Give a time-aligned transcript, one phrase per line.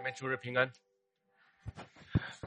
[0.00, 0.72] 姐妹，主日平安。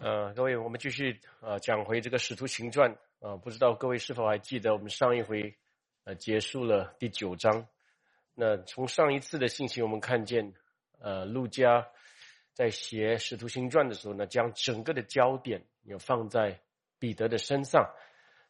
[0.01, 5.55] 呃，各位，我们继续呃讲回这个《使徒行传》啊，不知道各位是否还记得我们上一回
[6.03, 7.67] 呃结束了第九章？
[8.33, 10.51] 那从上一次的信息，我们看见
[10.97, 11.87] 呃，路加
[12.53, 16.59] 在写《使徒行传》的时候呢，将整个的焦点要放在
[16.97, 17.87] 彼得的身上。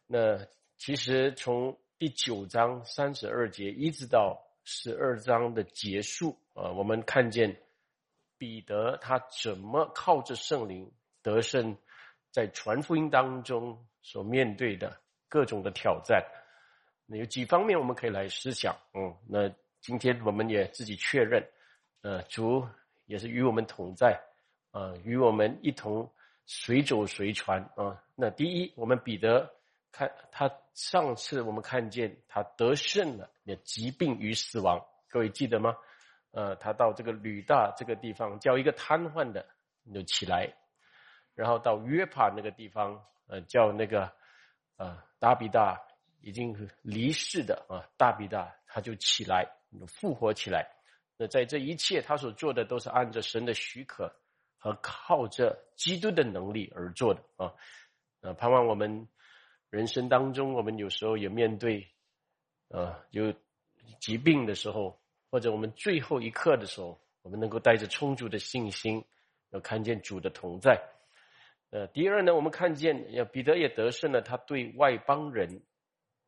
[0.06, 0.46] 那
[0.78, 7.54] 其实从第九章三十二节一直到十二章的结束啊，我们看见。
[8.44, 11.74] 彼得他怎么靠着圣灵得胜，
[12.30, 16.22] 在传福音当中所面对的各种的挑战，
[17.06, 18.76] 那有几方面我们可以来思想。
[18.92, 19.48] 嗯，那
[19.80, 21.42] 今天我们也自己确认，
[22.02, 22.68] 呃，主
[23.06, 24.20] 也是与我们同在，
[24.72, 26.12] 呃，与我们一同
[26.44, 27.98] 随走随传啊。
[28.14, 29.50] 那第一，我们彼得
[29.90, 35.74] 看他上次我们看见他得胜了，那疾病与死亡，各位记得吗？
[36.36, 39.46] 呃，他到这个吕大这个地方，叫一个瘫痪的
[39.94, 40.52] 就起来，
[41.32, 44.12] 然后到约帕那个地方，呃，叫那个
[44.76, 45.80] 呃大比大
[46.20, 49.48] 已经离世的啊大比大，他就起来
[49.86, 50.68] 复活起来。
[51.16, 54.12] 那在这一切他所做的都是按着神的许可
[54.58, 57.54] 和靠着基督的能力而做的啊。
[58.22, 59.08] 呃，盼望我们
[59.70, 61.88] 人生当中，我们有时候也面对
[62.70, 63.32] 呃有
[64.00, 65.00] 疾病的时候。
[65.34, 69.04] 或者我们最后一刻的时候，我们能够带着充足的信心，
[69.50, 70.80] 要看见主的同在。
[71.70, 75.64] 呃，第二呢，我们看见要彼得也得胜了，他对外邦人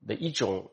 [0.09, 0.73] 的一种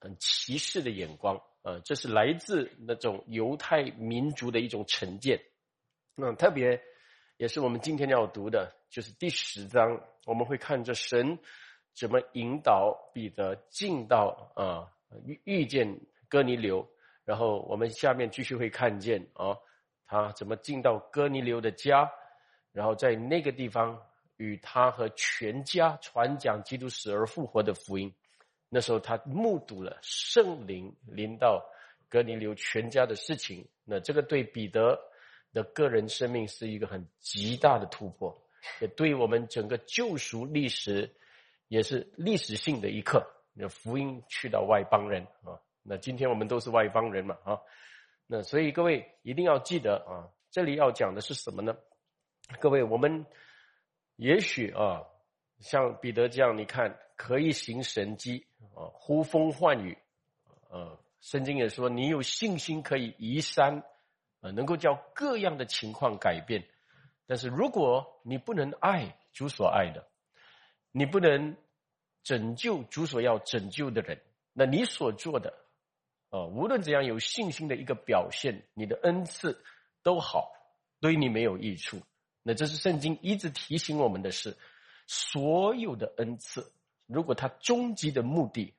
[0.00, 5.40] 很歧视的眼光，呃，这是来自那种犹太民族的一种成见。
[6.16, 6.82] 那特别
[7.36, 11.38] 也是我们今天要读的，就是第十章，我们会看着神
[11.94, 14.90] 怎么引导彼得进到啊
[15.24, 16.84] 遇遇见哥尼流。
[17.24, 19.56] 然后我们下面继续会看见啊，
[20.06, 22.10] 他怎么进到哥尼流的家，
[22.72, 24.00] 然后在那个地方
[24.36, 28.12] 与他和全家传讲基督死而复活的福音。
[28.68, 31.64] 那时候他目睹了圣灵临到
[32.08, 33.68] 哥尼流全家的事情。
[33.84, 34.98] 那这个对彼得
[35.52, 38.36] 的个人生命是一个很极大的突破，
[38.80, 41.12] 也对我们整个救赎历史
[41.68, 43.24] 也是历史性的一刻。
[43.52, 45.58] 那福音去到外邦人啊。
[45.90, 47.58] 那今天我们都是外邦人嘛，啊，
[48.28, 51.76] 那所以各位一定要记得啊，这里要讲的是什么呢？
[52.60, 53.26] 各位，我们
[54.14, 55.02] 也许啊，
[55.58, 58.46] 像彼得这样，你看可以行神迹
[58.76, 59.98] 啊，呼风唤雨，
[60.68, 63.82] 呃，圣经也说你有信心可以移山，
[64.42, 66.64] 啊，能够叫各样的情况改变。
[67.26, 70.06] 但是如果你不能爱主所爱的，
[70.92, 71.56] 你不能
[72.22, 74.22] 拯救主所要拯救的人，
[74.52, 75.52] 那你所做的。
[76.30, 79.62] 啊，无论怎样有信心的一个表现，你的恩赐
[80.02, 80.52] 都好，
[81.00, 82.00] 对你没有益处。
[82.42, 84.56] 那这是圣经一直提醒我们的是，
[85.06, 86.72] 所有的恩赐，
[87.06, 88.74] 如果它终极的目的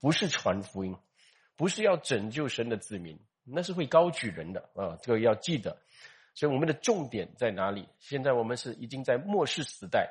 [0.00, 0.96] 不是传福音，
[1.56, 5.78] 不是要拯救神的子民，那是会高举人的啊，这个要记得。
[6.34, 7.86] 所以我们的重点在哪里？
[7.98, 10.10] 现在我们是已经在末世时代，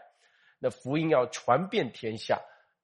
[0.59, 2.40] 那福音要传遍天下，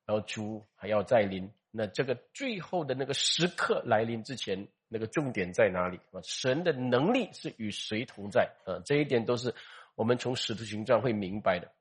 [0.05, 1.49] 然后主还要再临。
[1.71, 6.19] 那这个最后的那个时刻来临之前，那个重点在哪里啊？
[6.23, 8.81] 神的能力是与谁同在啊？
[8.83, 9.53] 这一点都是
[9.93, 11.71] 我们从使徒行传会明白的。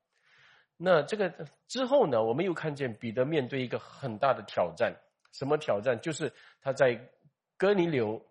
[0.77, 1.33] 那这个
[1.69, 4.95] 之后呢，我们又看见彼得面对一个很大的挑战，
[5.33, 5.99] 什么挑战？
[6.03, 7.11] 就是他在
[7.57, 8.23] 哥尼流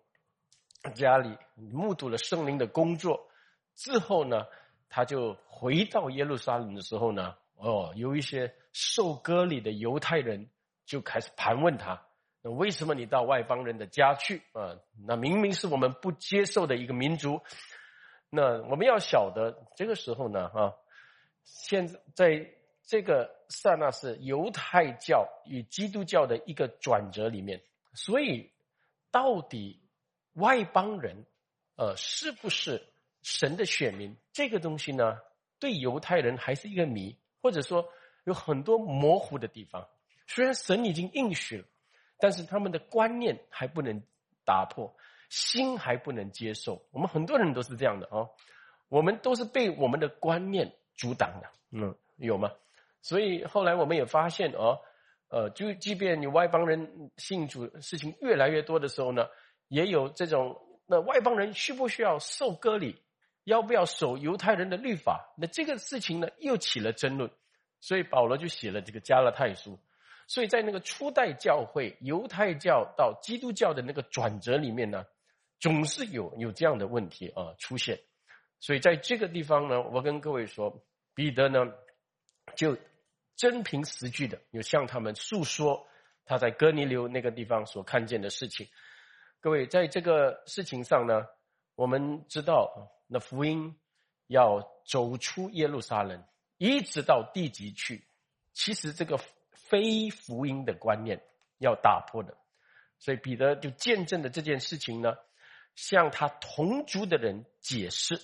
[0.94, 3.28] 家里目睹了圣灵的工作
[3.74, 4.46] 之后呢，
[4.88, 10.48] 他就回到耶路撒冷的时候呢，哦，有一些受割礼的犹太人。
[10.88, 12.02] 就开始盘问他，
[12.40, 14.74] 那为什么你到外邦人的家去啊？
[15.06, 17.42] 那明明是我们不接受的一个民族。
[18.30, 20.74] 那我们要晓得，这个时候呢，哈，
[21.44, 22.50] 现在在
[22.82, 27.62] 这个刹那是犹太教与基督教的一个转折里面，
[27.92, 28.50] 所以
[29.10, 29.82] 到底
[30.32, 31.26] 外邦人，
[31.76, 32.82] 呃，是不是
[33.22, 34.16] 神的选民？
[34.32, 35.18] 这个东西呢，
[35.58, 37.86] 对犹太人还是一个谜，或者说
[38.24, 39.86] 有很多模糊的地方。
[40.28, 41.64] 虽然神已经应许了，
[42.18, 44.00] 但是他们的观念还不能
[44.44, 44.94] 打破，
[45.28, 46.86] 心还不能接受。
[46.92, 48.30] 我们很多人都是这样的哦，
[48.88, 51.48] 我们都是被我们的观念阻挡的。
[51.72, 52.52] 嗯，有吗？
[53.00, 54.78] 所以后来我们也发现哦，
[55.28, 59.26] 呃，就即便你外邦人信主事情越来越多的时候呢，
[59.68, 63.02] 也有这种那外邦人需不需要受割礼，
[63.44, 65.34] 要不要守犹太人的律法？
[65.38, 67.30] 那这个事情呢，又起了争论。
[67.80, 69.78] 所以保罗就写了这个加勒泰书。
[70.28, 75.04] 所以在那个初代教会，犹太教到基督教的那个转折里面呢，
[75.58, 77.98] 总是有有这样的问题啊出现。
[78.60, 80.84] 所以在这个地方呢，我跟各位说，
[81.14, 81.60] 彼得呢
[82.54, 82.76] 就
[83.36, 85.86] 真凭实据的，有向他们诉说
[86.26, 88.68] 他在哥尼流那个地方所看见的事情。
[89.40, 91.24] 各位在这个事情上呢，
[91.74, 93.78] 我们知道那福音
[94.26, 96.22] 要走出耶路撒冷，
[96.58, 98.04] 一直到地极去。
[98.52, 99.18] 其实这个
[99.68, 101.22] 非福音的观念
[101.58, 102.36] 要打破的，
[102.98, 105.14] 所以彼得就见证了这件事情呢，
[105.74, 108.20] 向他同族的人解释。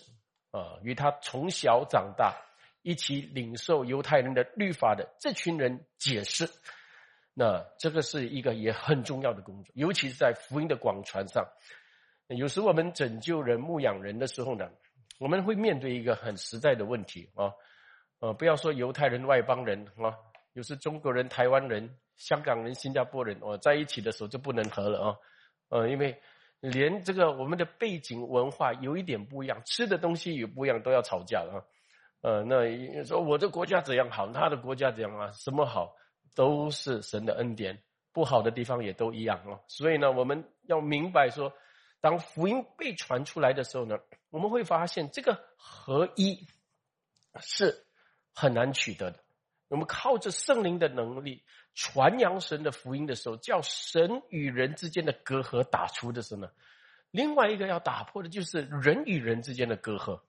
[0.56, 2.32] 啊，与他从小长大，
[2.82, 6.48] 一起领受犹太人的律法的这群人解释，
[7.32, 11.44] 那这个是一个也很重要的工作，尤其是在福音的广传上。
[12.28, 14.70] 有时我们拯救人、牧养人的时候呢，
[15.18, 17.50] 我们会面对一个很实在的问题啊，
[18.20, 20.14] 呃，不要说犹太人、外邦人啊，
[20.54, 25.16] 有时中国人、台湾人、香港人、新加坡人哦，在一起的时候就不能和了啊，
[25.68, 26.18] 呃，因为。
[26.60, 31.60] 连这个我们的背景文化有一点不一样，吃的东西也不一样，都要吵架了啊。
[32.22, 35.30] 呃，那说我的国家怎样好，他的国家怎样啊？
[35.32, 35.94] 什么好，
[36.34, 37.82] 都是神的恩典，
[38.14, 39.60] 不好的地方也都一样哦。
[39.68, 41.52] 所以呢，我们要明白说，
[42.00, 43.98] 当福音被传出来的时候呢，
[44.30, 46.46] 我们会发现这个合一
[47.42, 47.84] 是
[48.34, 49.23] 很难取得的。
[49.74, 51.42] 我们靠着圣灵的能力。
[51.74, 56.48] 传扬神的福音的时候，叫神与人之间的隔阂打出的时候呢，
[57.10, 60.20] 另外一个要打破的就是人与人之间的隔阂，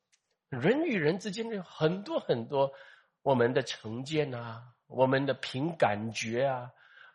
[0.50, 2.74] 人与人之间的很多很多
[3.22, 6.72] 我们的成见啊，我们的凭感觉啊，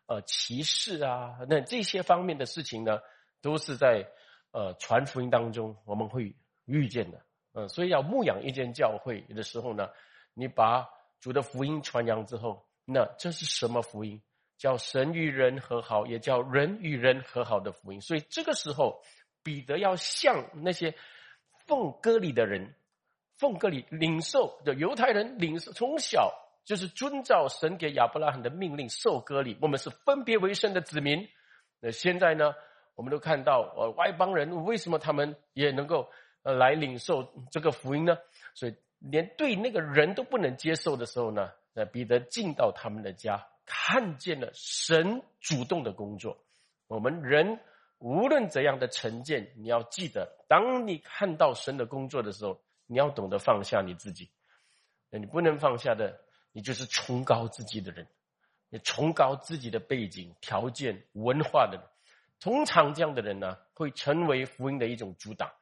[0.07, 3.01] 呃歧视啊，那这些方面的事情呢，
[3.43, 4.07] 都是在
[4.53, 6.37] 呃传福音当中我们会
[6.67, 7.21] 遇见的，
[7.55, 9.89] 嗯，所以要牧养一间教会的时候呢，
[10.35, 10.87] 你把
[11.21, 12.67] 主的福音传扬之后。
[12.85, 14.21] 那这是什么福音？
[14.59, 18.01] 叫神与人和好，也叫人与人和好的福音。
[18.01, 19.01] 所以这个时候，
[19.43, 20.95] 彼得要向那些
[21.67, 22.75] 奉割礼的人、
[23.39, 26.33] 奉割礼领受的犹太人领受，从小
[26.65, 29.57] 就是遵照神给亚伯拉罕的命令受割礼。
[29.63, 31.27] 我们是分别为圣的子民。
[31.81, 32.53] 那现在呢，
[32.97, 36.11] 我们都看到，呃，外邦人为什么他们也能够
[36.43, 38.19] 呃来领受这个福音呢？
[38.55, 41.51] 所以连对那个人都不能接受的时候呢？
[41.73, 46.45] 那彼得进到他们的家，看见了神主动的工作。
[46.87, 47.61] 我们人
[47.99, 54.31] 无论怎样的成见，你要记得，当你看到神的工作的时候，你要懂得放下你自己。
[55.11, 56.21] 那你不能放下的，
[56.53, 58.07] 你就是崇高自己的人，
[58.69, 61.87] 你崇高自己的背景、条件、文化的人。
[62.41, 65.53] 通常这样的人呢，会成为福音的一种阻挡。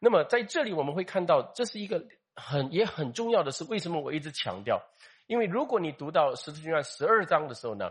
[0.00, 2.04] 那么在这里我们会看到，这是一个
[2.36, 4.80] 很也很重要的是，为什么我一直强调？
[5.26, 7.90] 因为如果你读到使徒行传十二章的时候呢，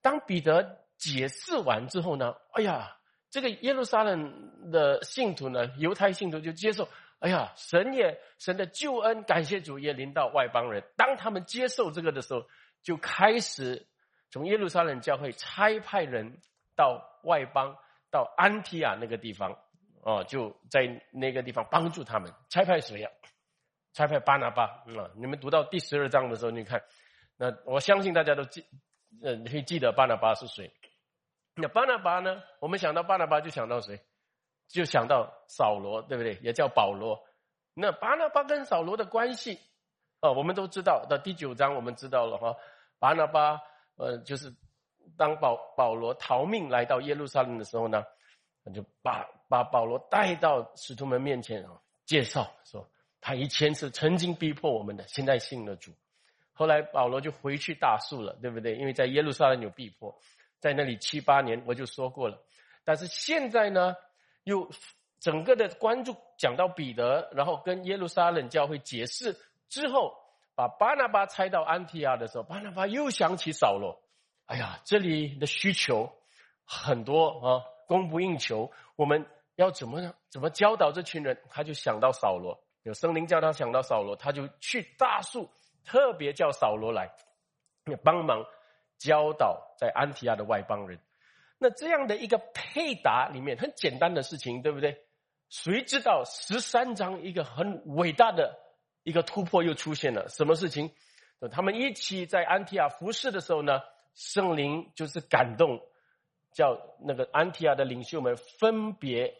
[0.00, 2.96] 当彼得解释完之后呢，哎呀，
[3.28, 6.88] 这个耶路撒冷的信徒呢，犹太信徒就接受，
[7.18, 10.82] 哎呀，神也神的救恩，感谢主也临到外邦人。
[10.96, 12.46] 当他们接受这个的时候，
[12.82, 13.86] 就开始
[14.30, 16.38] 从耶路撒冷教会差派人
[16.76, 17.76] 到外邦，
[18.10, 19.58] 到安提亚那个地方，
[20.02, 22.32] 哦，就在那个地方帮助他们。
[22.48, 23.10] 差派谁呀？
[23.92, 25.10] 差派巴拿巴啊！
[25.16, 26.82] 你们读到第十二章的时候，你看，
[27.36, 28.64] 那我相信大家都记，
[29.22, 30.72] 呃，可以记得巴拿巴是谁。
[31.56, 32.40] 那巴拿巴呢？
[32.60, 34.00] 我们想到巴拿巴就想到谁？
[34.68, 36.38] 就想到扫罗，对不对？
[36.42, 37.20] 也叫保罗。
[37.74, 39.58] 那巴拿巴跟扫罗的关系，
[40.20, 41.04] 啊，我们都知道。
[41.10, 42.56] 到第九章我们知道了哈，
[43.00, 43.60] 巴拿巴
[43.96, 44.54] 呃，就是
[45.16, 48.04] 当保保罗逃命来到耶路撒冷的时候呢，
[48.72, 52.88] 就把把保罗带到使徒们面前啊，介绍说。
[53.20, 55.92] 他以前是曾经逼迫我们的，现在信了主。
[56.52, 58.76] 后来保罗就回去大树了，对不对？
[58.76, 60.18] 因为在耶路撒冷有逼迫，
[60.58, 62.38] 在那里七八年，我就说过了。
[62.84, 63.94] 但是现在呢，
[64.44, 64.70] 又
[65.18, 69.36] 整个的关注讲到彼得，然后跟耶路撒冷教会解释
[69.68, 70.14] 之后，
[70.54, 74.02] 把巴拿巴拆到安提亚的时候，巴拿巴又想起扫罗。
[74.46, 76.10] 哎呀，这里的需求
[76.64, 79.24] 很多啊，供不应求，我们
[79.56, 81.38] 要怎么怎么教导这群人？
[81.48, 82.62] 他就想到扫罗。
[82.82, 85.50] 有圣灵叫他想到扫罗，他就去大树，
[85.84, 87.10] 特别叫扫罗来，
[88.02, 88.44] 帮忙
[88.98, 90.98] 教导在安提亚的外邦人。
[91.58, 95.04] 那这样的一个配搭里面，很简单的事情，对不对？
[95.50, 98.58] 谁知道十三章一个很伟大的
[99.02, 100.28] 一个突破又出现了？
[100.28, 100.90] 什么事情？
[101.50, 103.80] 他们一起在安提亚服侍的时候呢，
[104.14, 105.80] 圣灵就是感动，
[106.52, 109.34] 叫那个安提亚的领袖们分别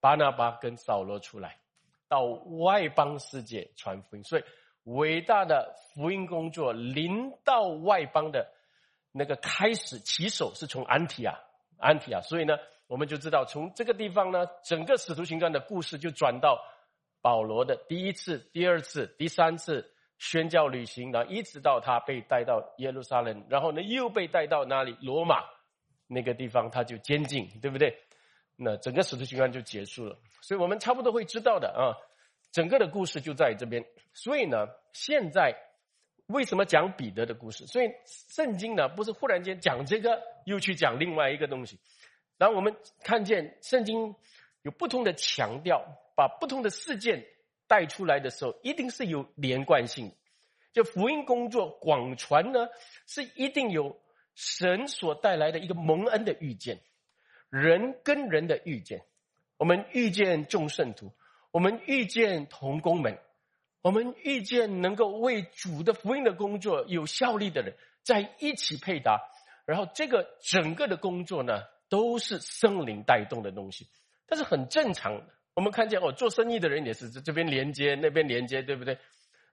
[0.00, 1.58] 巴拿巴跟扫罗出来。
[2.08, 4.44] 到外邦世界传福音，所以
[4.84, 8.46] 伟大的福音工作临到外邦的
[9.12, 11.38] 那个开始起手是从安提亚，
[11.78, 12.56] 安提亚，所以呢，
[12.86, 16.60] 我们就知道从这个地方呢，整个使徒行传的故事就转到
[17.22, 24.96] 保罗的第一次、第二次、第三次宣教旅行，然后一直到他被带到耶路撒冷，然后呢又被带到哪里？
[25.00, 25.42] 罗马
[26.06, 27.98] 那个地方，他就监禁，对不对？
[28.56, 30.18] 那整个使徒行传就结束了。
[30.40, 31.96] 所以我们差不多会知道的啊，
[32.52, 33.84] 整个的故事就在这边。
[34.12, 35.54] 所以呢，现在
[36.26, 37.66] 为什么讲彼得的故事？
[37.66, 41.78] 所以圣经呢，不是忽然间讲这个，又去讲另外一个东西。
[42.38, 44.14] 然后我们看见圣经
[44.62, 45.84] 有不同的强调。
[46.16, 47.26] 把不同的事件
[47.66, 50.12] 带出来的时候，一定是有连贯性。
[50.72, 52.68] 就福音工作广传呢，
[53.04, 54.00] 是一定有
[54.36, 56.78] 神所带来的一个蒙恩的遇见，
[57.60, 59.04] 人跟人的遇见。
[59.58, 61.12] 我们遇见众圣徒，
[61.52, 63.16] 我们遇见同工们，
[63.80, 69.20] 我们遇见能够为主的福音的工作有效力的人，在一起配搭。
[69.66, 73.86] 然后这个整个的工作呢，都是生灵带动的东西，
[74.26, 75.22] 这是很正常。
[75.54, 78.98] 我们看见哦，做生意的人也是这这边连接那边连接，对不对？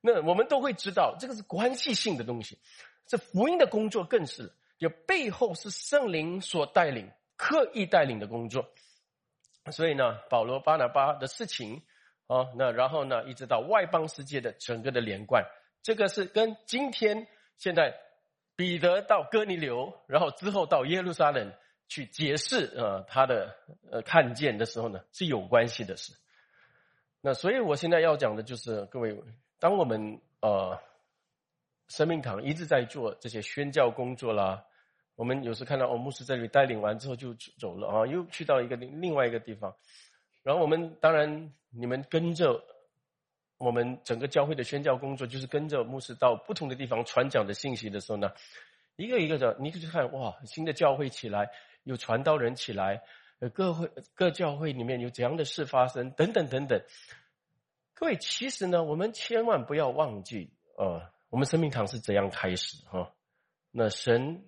[0.01, 2.57] 那我们都会知道，这个是关系性的东西。
[3.05, 8.69] 这福音的工作更是，有背后是圣灵所带领、刻意带领的工作。
[9.71, 11.81] 所以呢，保罗、巴拿巴的事情
[12.27, 15.43] 啊，那然后呢，一直到外邦世界的整个的连贯，
[15.81, 17.25] 这个是跟今天
[17.57, 17.95] 现在
[18.55, 21.51] 彼得到哥尼流，然后之后到耶路撒冷。
[21.93, 23.53] 去解释呃他的
[23.91, 26.13] 呃看见的时候呢是有关系的事，
[27.19, 29.21] 那所以我现在要讲的就是各位，
[29.59, 30.79] 当我们呃
[31.89, 34.63] 生命堂一直在做这些宣教工作啦，
[35.15, 39.75] 我们有时看到哦牧师在这里带领完之后就走了啊，又去到一个另另外一个地方，
[40.43, 42.63] 然后我们当然你们跟着
[43.57, 48.31] 我们整个教会的宣教工作，就是跟着牧师到不同的地方传讲的信息的时候呢，
[48.95, 51.49] 一个一个的，你就看哇新的教会起来。
[51.83, 53.01] 有传道人起来，
[53.39, 56.79] 呃，各会各教会里面有怎样的事发生，等等等等。
[57.95, 61.01] 各位，其实呢，我们千万不要忘记，呃，
[61.31, 63.11] 我们生命堂是怎样开始哈？
[63.71, 64.43] 那神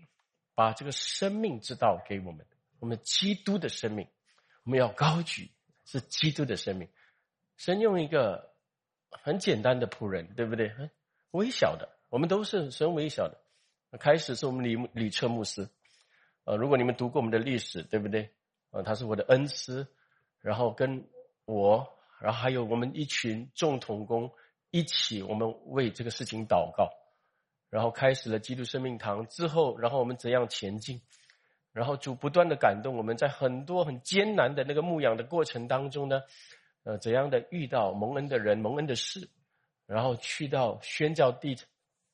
[0.56, 2.46] 把这个生命之道给我们，
[2.80, 4.08] 我们基督的生命，
[4.64, 5.52] 我们要高举
[5.86, 6.88] 是基督的生命。
[7.58, 8.54] 神用一个
[9.10, 10.70] 很简单的仆人，对不对？
[10.70, 10.90] 很
[11.32, 13.40] 微小的，我们都是神微小的。
[14.00, 15.70] 开始是我们李李彻牧师。
[16.46, 18.30] 呃，如果你们读过我们的历史，对不对？
[18.72, 19.88] 呃，他是我的恩师，
[20.40, 21.08] 然后跟
[21.46, 21.88] 我，
[22.20, 24.32] 然后还有我们一群众同工
[24.72, 26.90] 一起，我们为这个事情祷告，
[27.74, 31.02] 然后开始了基督生命堂之后，然后我们怎样前进？
[31.72, 36.22] 然后主不断的感动我们，在很多很艰难的那个牧养的过程当中呢，
[36.84, 39.28] 呃，怎样的遇到蒙恩的人、蒙恩的事，
[39.88, 41.58] 然后去到宣教地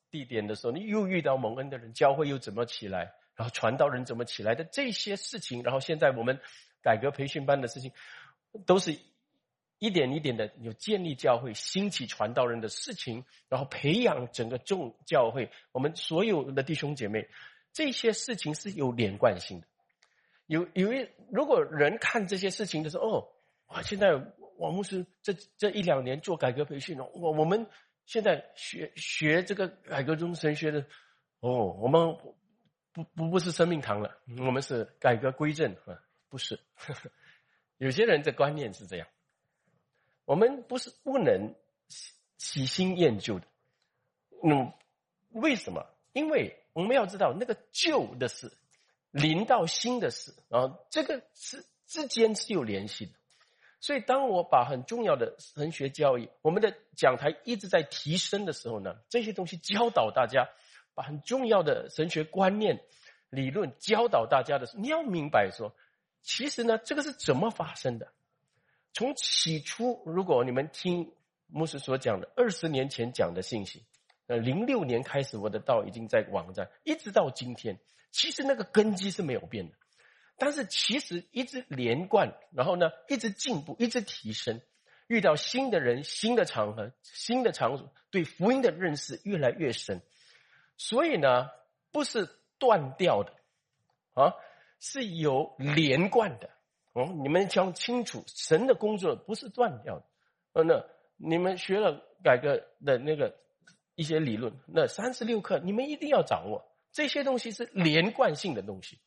[0.10, 3.12] 地点的时候，你又遇到蒙恩的人，教会又怎么起来？
[3.36, 6.40] 然后传道人怎么起来的这些事情，然后现在我们
[6.82, 7.92] 改革培训班的事情，
[8.66, 8.98] 都是
[9.80, 17.28] 一点一点的有建立教会、兴起传道人的事情，然后培养整个众教会，我们所有的弟兄姐妹，
[17.74, 19.68] 这些事情是有连贯性的。
[20.46, 23.28] 有有一如果人看这些事情的时候，哦，
[23.68, 24.10] 哇，现在
[24.58, 27.68] 王牧师这这一两年做改革培训了，我我们
[28.06, 30.86] 现在学学这个改革中神学的，
[31.40, 32.16] 哦，我们。
[32.92, 36.60] 不不不是生命堂了，我们是改革归正啊，不是。
[37.78, 39.08] 有些人的观念是这样，
[40.30, 41.56] 我们不是不能
[42.38, 43.48] 喜新厌旧的。
[44.44, 44.72] 嗯，
[45.30, 45.84] 为什么？
[46.14, 48.54] 因为我们要知道那个旧的事
[49.10, 53.14] 临到新的事啊，这个是之间是有联系的。
[53.80, 60.48] 所以，当我把很重要的神学教育，我们的讲台一直在提升的时候呢，这些东西教导大家。
[60.96, 62.84] 把很重要的神学观念、
[63.30, 65.74] 理论教导大家的时候，你要明白说，
[66.22, 68.12] 其实呢，这个是怎么发生的？
[68.94, 71.14] 从起初，如果你们听
[71.48, 73.86] 牧师所讲的二十年前讲的信息，
[74.28, 77.80] 呃，零六年开始我的道已经在网站，一直到今天，
[78.12, 79.76] 其实那个根基是没有变的。
[80.38, 84.62] 但是其实一直连贯，然后呢，一直进步，一直提升。
[85.08, 90.02] 遇到新的人、新的场合、新的场所，对福音的认识越来越深。
[90.78, 91.50] 所以呢，
[91.92, 92.30] 不是
[92.60, 93.34] 断掉的，
[94.14, 94.34] 啊，
[94.80, 96.52] 是有连贯的。
[97.00, 100.06] 哦，你们讲清楚，神的工作不是断掉的。
[100.52, 103.34] 呃，那你们学了改革的那个
[103.96, 106.66] 一些理论，那三十六课你们一定要掌握。
[106.92, 109.00] 这些东西是连贯性的东西。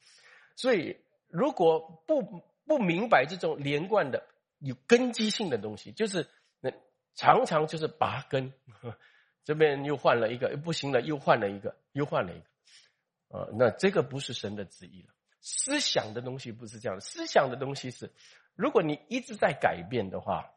[0.56, 0.96] 所以，
[1.28, 2.22] 如果不
[2.64, 4.24] 不明白这种连贯的、
[4.58, 6.26] 有根基性的东西，就是
[6.60, 6.72] 那
[7.14, 8.52] 常常就是拔根。
[9.44, 15.12] 这边又换了一个，不行了，又换了一个，又换了一个，啊，那这个不是神的旨意了。
[15.42, 18.10] 思想的东西不是这样的，思想的东西是，
[18.54, 20.50] 如果你一直在改变的话，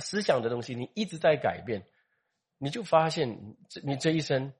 [0.00, 1.84] 思想的东西，你一直在改变，
[2.58, 4.52] 你就发现这你这一生，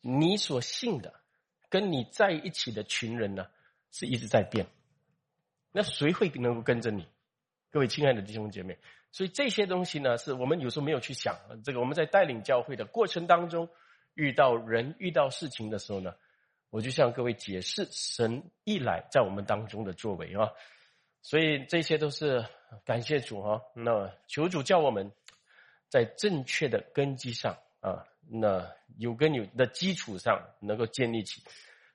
[0.00, 1.14] 你所信的，
[1.68, 3.46] 跟你在一起的群人呢，
[3.92, 4.66] 是一直在变。
[5.70, 7.06] 那谁会能够跟着你？
[7.70, 8.78] 各位亲爱的弟兄姐妹，
[9.12, 11.36] 所以这些东西呢，是我们有时候没有去想。
[11.62, 13.68] 这个我们在带领教会的过程当中，
[14.14, 16.14] 遇到人、遇到事情的时候呢，
[16.70, 20.50] 我就向各位解释神一来在我们当中的作为啊。
[21.22, 22.44] 所以这些都是
[22.84, 23.60] 感谢主哈。
[23.74, 25.10] 那求主叫我们
[25.88, 31.42] 在正确的根基上啊，那有根有的基础上能够建立起。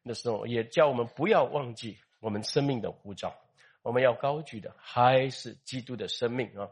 [0.04, 3.34] 那时候也叫我们不要忘记我们生命的护照。
[3.82, 6.70] 我们要高举的还是基督的生命啊。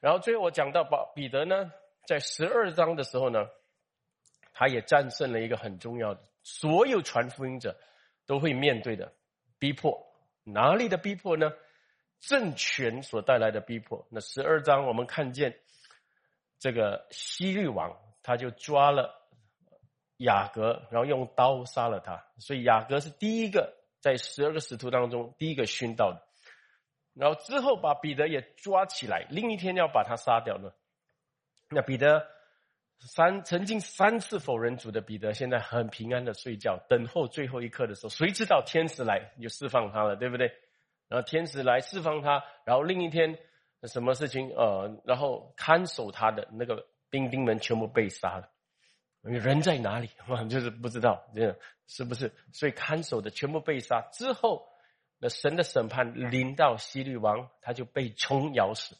[0.00, 1.72] 然后最后我讲到保彼得呢，
[2.06, 3.46] 在十二章的时候呢，
[4.52, 7.78] 他也战胜了一个很重要的，所有传福音者
[8.26, 9.12] 都会面对的
[9.58, 9.98] 逼迫。
[10.44, 11.52] 哪里的逼迫呢？
[12.20, 14.06] 政权所带来的逼迫。
[14.08, 15.58] 那十二章我们看见
[16.58, 19.12] 这个西律王，他就抓了
[20.18, 22.24] 雅各，然后用刀杀了他。
[22.38, 26.22] 所以雅各是第一个在十二个使徒当中第一个殉道的。
[27.14, 30.70] 然后之后把彼得也抓起来，另一天要把他杀掉呢。
[31.70, 32.24] 那彼得
[33.06, 40.52] 三曾经三次否认主的彼得，现在很平安的睡觉，等候最后一刻的时候，谁知道天使来就释放他了，对不对？
[41.08, 43.38] 然后天使来释放他，然后另一天
[43.84, 44.50] 什么事情？
[44.50, 48.48] 呃，然后看守他的那个兵丁们全部被杀了。
[49.22, 50.08] 人在哪里？
[50.48, 52.32] 就是不知道，这是不是？
[52.52, 54.68] 所以看守的全部被杀之后。
[55.24, 58.96] 那神的审判临到希律王，他就被虫咬死。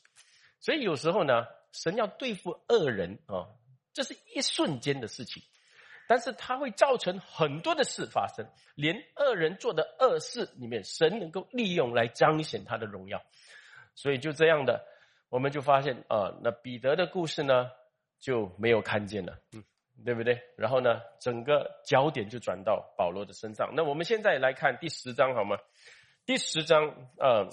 [0.61, 3.51] 所以有时候呢，神要对付恶人啊，
[3.93, 5.43] 这是一瞬间的事情，
[6.09, 8.47] 但是它会造成很多的事发生。
[8.75, 13.23] 连恶人做的恶事里面，神能够利用来彰显他的荣耀。
[13.95, 14.85] 所以就这样的，
[15.29, 17.71] 我们就发现啊，那彼得的故事呢
[18.19, 19.63] 就没有看见了，嗯，
[20.05, 20.41] 对不对？
[20.57, 23.75] 然后呢，整个焦点就转到保罗的身上。
[23.75, 25.59] 那我们现在来看第十章好吗？
[26.25, 26.87] 第十章，
[27.19, 27.49] 呃，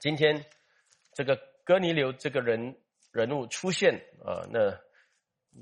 [0.00, 0.46] 今天
[1.12, 2.76] 这个哥尼流这个人
[3.12, 4.78] 人物出现，啊，那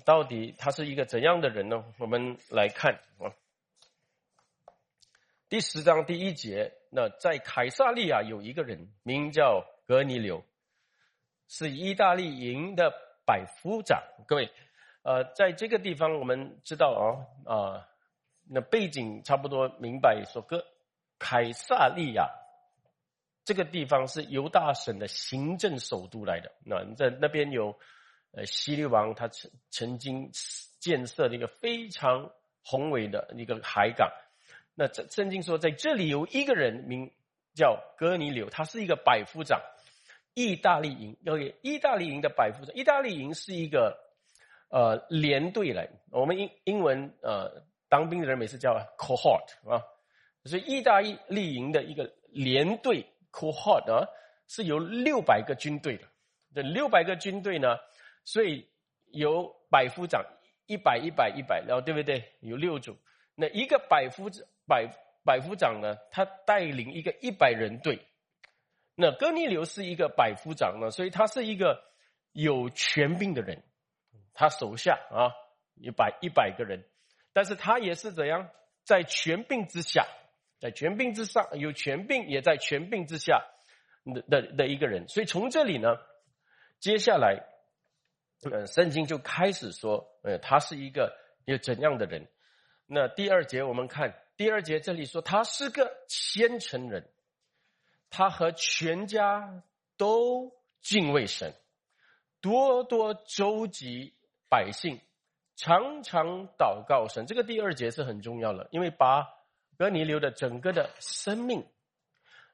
[0.05, 1.85] 到底他是一个怎样的人呢？
[1.99, 3.33] 我们来看啊，
[5.49, 10.45] 第十章第一节，那在凯撒利亚有一个人名叫格尼流，
[11.49, 12.93] 是意大利营的
[13.27, 14.03] 百夫长。
[14.27, 14.51] 各位，
[15.03, 17.89] 呃，在这个地方我们知道啊，啊，
[18.49, 20.67] 那背景差不多明白，说哥。
[21.25, 22.29] 凯撒利亚
[23.45, 26.51] 这个地方是犹大省的行政首都来的。
[26.65, 27.79] 那在那边有，
[28.33, 30.31] 呃，西律王他曾曾经
[30.79, 32.31] 建设了一个非常
[32.65, 34.11] 宏伟的一个海港。
[34.75, 37.13] 那这圣经说，在这里有一个人名
[37.55, 39.61] 叫哥尼流，他是一个百夫长，
[40.33, 41.17] 意大利营。
[41.23, 43.99] 要意大利营的百夫长，意大利营是一个
[44.71, 45.91] 呃连队来。
[46.11, 49.85] 我们英英文呃当兵的人每次叫 cohort 啊。
[50.45, 54.09] 所以，意大利营的一个连队 cohort 啊，
[54.49, 56.05] 是由六百个军队的。
[56.55, 57.77] 这六百个军队呢，
[58.25, 58.69] 所以
[59.07, 60.25] 有百夫长
[60.67, 62.33] 一百一百一百，然后对不对？
[62.41, 62.97] 有六组。
[63.35, 64.31] 那一个百夫
[64.67, 64.89] 百
[65.25, 68.07] 百夫长呢，他带领一个一百人队。
[68.95, 71.83] 那哥尼流是一个百夫长呢，所以他是一个
[72.33, 73.63] 有权柄的人，
[74.35, 75.33] 他手下啊
[75.75, 76.85] 一百一百个人，
[77.33, 78.49] 但是他也是怎样
[78.85, 80.07] 在权柄之下。
[80.61, 83.45] 在权柄之上，有权柄也在权柄之下
[84.05, 85.97] 的的的一个人，所以从这里呢，
[86.79, 87.43] 接下来，
[88.51, 92.29] 呃，圣经就开始说，呃，他是一个有怎样的人？
[92.87, 97.09] 那第二节我们看，第二节这里说他是个虔诚人，
[98.11, 99.63] 他和全家
[99.97, 101.55] 都敬畏神，
[102.41, 104.15] 多多周集
[104.49, 105.01] 百姓，
[105.57, 107.27] 常常祷告神。
[107.27, 109.27] 这个第二节是很重要的，因为把。
[109.79, 111.67] 哥尼流的整个的生命，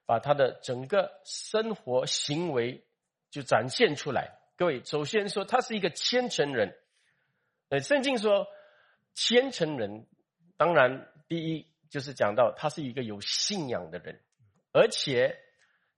[0.07, 2.87] 把他的整个生活行为
[3.29, 4.38] 就展现出来。
[4.59, 6.77] 各位，首先说他是一个虔诚人。
[7.69, 8.49] 呃，圣经说
[9.15, 10.09] 虔诚人，
[10.57, 14.21] 当然第一就是讲到他是一个有信仰的人，
[14.73, 15.39] 而且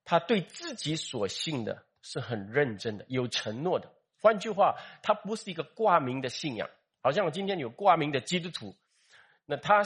[0.04, 3.90] 他对自己所信的是很认真的，有承诺的。
[4.20, 6.68] 换句话，他不是一个挂名的信仰，
[7.00, 8.76] 好像我今天有挂名的基督徒。
[9.46, 9.84] 那他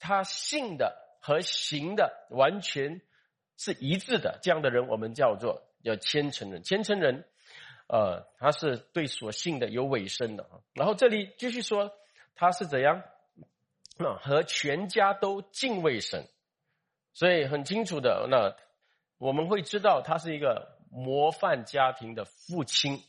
[0.00, 3.00] 他信的和行的完全
[3.56, 6.64] 是一致的，这样的人我们叫做叫虔诚人。
[6.64, 7.24] 虔诚人，
[7.88, 10.60] 呃，他是对所信的有尾声的啊。
[10.74, 11.92] 然后这里继续说
[12.34, 13.02] 他是怎样，
[13.98, 16.26] 那和全家都敬畏神，
[17.12, 18.54] 所以很清楚的，那
[19.18, 23.02] 我们会知道他是一个模范家庭的父亲。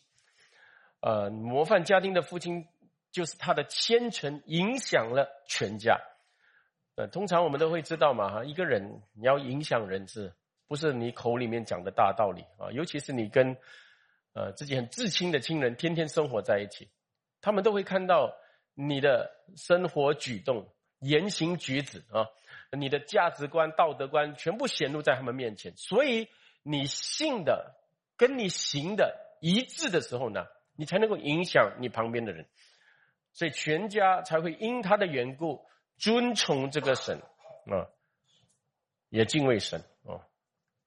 [1.02, 2.68] 呃，模范家庭的父亲
[3.12, 6.00] 就是他的虔诚影响了全家。
[6.96, 10.34] 呃，通常我们都会知道嘛，哈，一个人你要影响人，是
[10.68, 12.72] 不是你口里面讲的大道理啊？
[12.72, 13.56] 尤其是你跟
[14.38, 16.88] 呃自己很至亲的亲人天天生活在一起，
[17.42, 18.36] 他们都会看到
[18.76, 20.70] 你的生活举动、
[21.00, 22.28] 言行举止啊，
[22.78, 25.76] 你的价值观、道德观全部显露在他们面前。
[25.76, 26.28] 所以
[26.62, 27.76] 你信的
[28.16, 30.46] 跟你行的一致的时候呢，
[30.76, 32.46] 你才能够影响你旁边的人，
[33.34, 35.66] 所以全家才会因他的缘故。
[36.00, 37.18] 尊崇这个神
[37.66, 37.90] 啊，
[39.10, 40.22] 也敬畏神啊，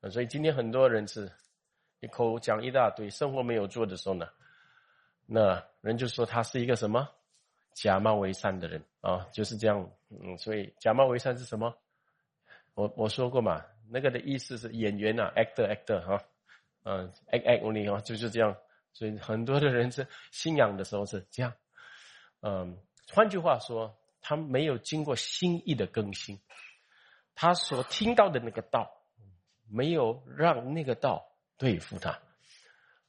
[0.09, 1.33] 所以今天很多人是
[2.01, 4.29] 一口讲一大堆，生活没有做的时候呢，
[5.27, 7.09] 那人就说他是一个什么
[7.75, 9.91] 假冒为善的人啊，就是这样。
[10.09, 11.75] 嗯，所以假冒为善是什么？
[12.75, 16.23] 我我说过嘛，那个的意思是演员啊，actor actor 哈，
[16.85, 18.57] 嗯，act act only 啊，就是这样。
[18.93, 21.53] 所以很多的人是信仰的时候是这样。
[22.41, 22.79] 嗯，
[23.13, 23.97] 换句话说。
[24.23, 26.39] 他没有经过心意的更新，
[27.35, 28.93] 他所听到的那个道，
[29.67, 31.30] 没有让那个道
[31.61, 32.18] 对付他，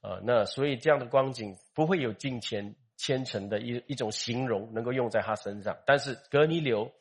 [0.02, 5.76] 呃，那所以这样的光景不会有金钱虔诚的一一种形容能够用在他身上。
[5.86, 6.92] 但是格尼流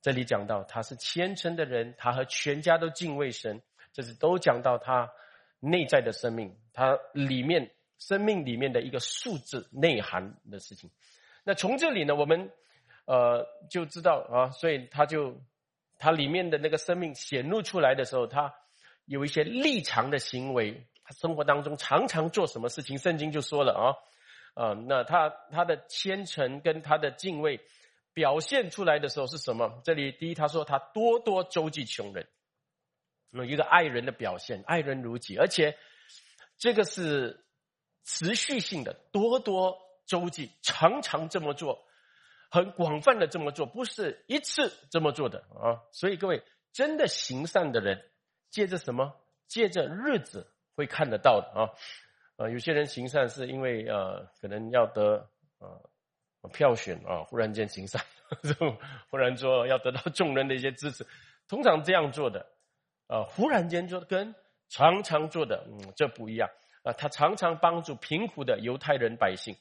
[0.00, 3.62] 这里讲到他是虔诚的人，他和全家都敬畏神，
[3.92, 5.08] 这是都讲到他
[5.60, 10.90] 内在的生命，他里面生命里面的一个数字内涵的事情。
[11.44, 12.50] 那从这里呢，我们。
[13.06, 15.42] 呃，就知道啊，所以他就
[15.98, 18.54] 他里面的那个生命显露出来的时候，他
[19.10, 23.90] 有一些立场的行为，他生活当中常常做什么事情，圣经就说了啊，
[24.54, 27.60] 啊，那他他的虔诚跟他的敬畏
[28.14, 29.82] 表现出来的时候是什么？
[29.84, 32.28] 这里第一，他说他多多周济穷人，
[33.32, 35.76] 那一个爱人的表现，爱人如己，而且
[36.56, 37.44] 这个是
[38.04, 41.84] 持续性的，多多周济，常常这么做。
[42.52, 45.82] 很广泛的这么做，不是一次这么做的啊！
[45.92, 46.42] 所以各位
[46.72, 48.09] 真的行善的人，
[48.50, 49.14] 借着什么？
[49.46, 51.70] 借着日子会看得到的啊！
[52.36, 58.04] 呃，有些人行善是因为呃，可能要得呃票选啊，忽然间行善，
[59.10, 61.06] 忽然说要得到众人的一些支持，
[61.48, 62.46] 通常这样做的
[63.06, 64.34] 啊，忽然间做跟
[64.68, 66.50] 常常做的，嗯，这不一样
[66.82, 66.92] 啊！
[66.92, 69.56] 他常常帮助贫苦的犹太人百姓，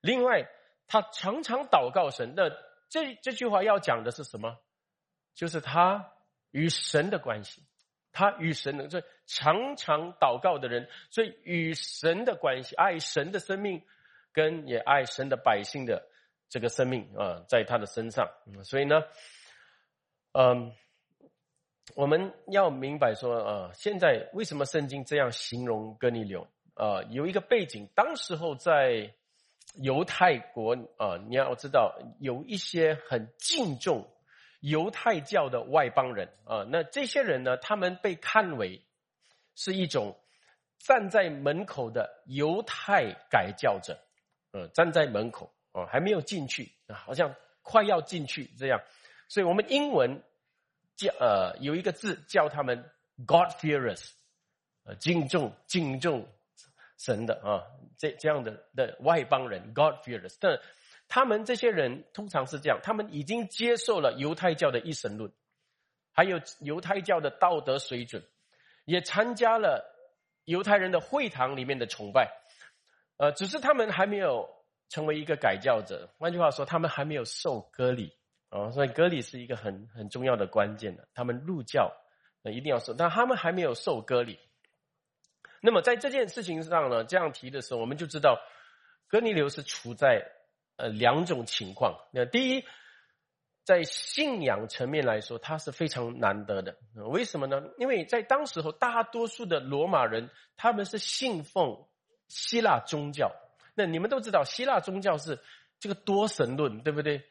[0.00, 0.48] 另外。
[0.92, 2.50] 他常常祷告神，那
[2.88, 4.58] 这这句话要讲的是什么？
[5.36, 6.10] 就是他
[6.50, 7.62] 与神的关系，
[8.12, 13.82] 他与神的这常常祷告的人，所以与神的关系，爱神的生命，
[14.32, 16.06] 跟也爱神的百姓的
[16.48, 18.28] 这个生命啊，在他的身上。
[18.62, 19.02] 所以呢，
[20.32, 20.72] 嗯，
[21.94, 27.02] 我们要明白说啊，现在为什么圣经这样形容哥尼流啊？
[27.10, 29.14] 有一个背景，当时候在。
[29.76, 34.04] 犹太国啊，你要知道有一些很敬重
[34.60, 36.28] 犹太教的外邦人。
[36.44, 38.80] 啊，那这些人呢，他们被看为
[39.54, 40.16] 是一种
[40.78, 43.98] 站在门口的犹太改教者，
[44.52, 48.80] 呃，站在门口哦，还没有进去啊，好像快要进去这样，
[49.28, 50.22] 所以我们英文
[50.96, 52.90] 叫呃有一个字叫他们
[53.26, 54.10] God fearers，
[54.84, 56.26] 呃，敬重敬重。
[57.02, 57.64] 神的啊，
[57.96, 60.60] 这这样的的外邦人，God fearers，但
[61.10, 65.30] 他们这些人通常是这样，他们已经接受了犹太教的一神论，
[66.12, 68.22] 还有犹太教的道德水准，
[68.84, 69.84] 也参加了
[70.44, 72.30] 犹太人的会堂里面的崇拜，
[73.16, 74.48] 呃，只是他们还没有
[74.88, 76.08] 成为一个改教者。
[76.16, 78.16] 换句话说，他们还没有受割礼
[78.48, 81.08] 啊，所以割礼是一个很很重要的关键的。
[81.12, 81.92] 他们入教
[82.44, 84.38] 呃一定要受，但他们还没有受割礼。
[85.60, 88.40] 那么在这件事情上呢，这样提的时候，我们就知道，
[89.08, 90.24] 哥尼流是处在
[90.80, 91.94] 呃两种情况。
[92.12, 92.64] 那第一，
[93.64, 96.76] 在信仰层面来说，他是非常难得的。
[97.10, 97.62] 为什么呢？
[97.78, 101.86] 因为在当时候，大多数的罗马人他们是信奉
[102.28, 103.30] 希腊宗教。
[103.74, 105.38] 那你们都知道，希腊宗教是
[105.78, 107.22] 这个多神论，对不对？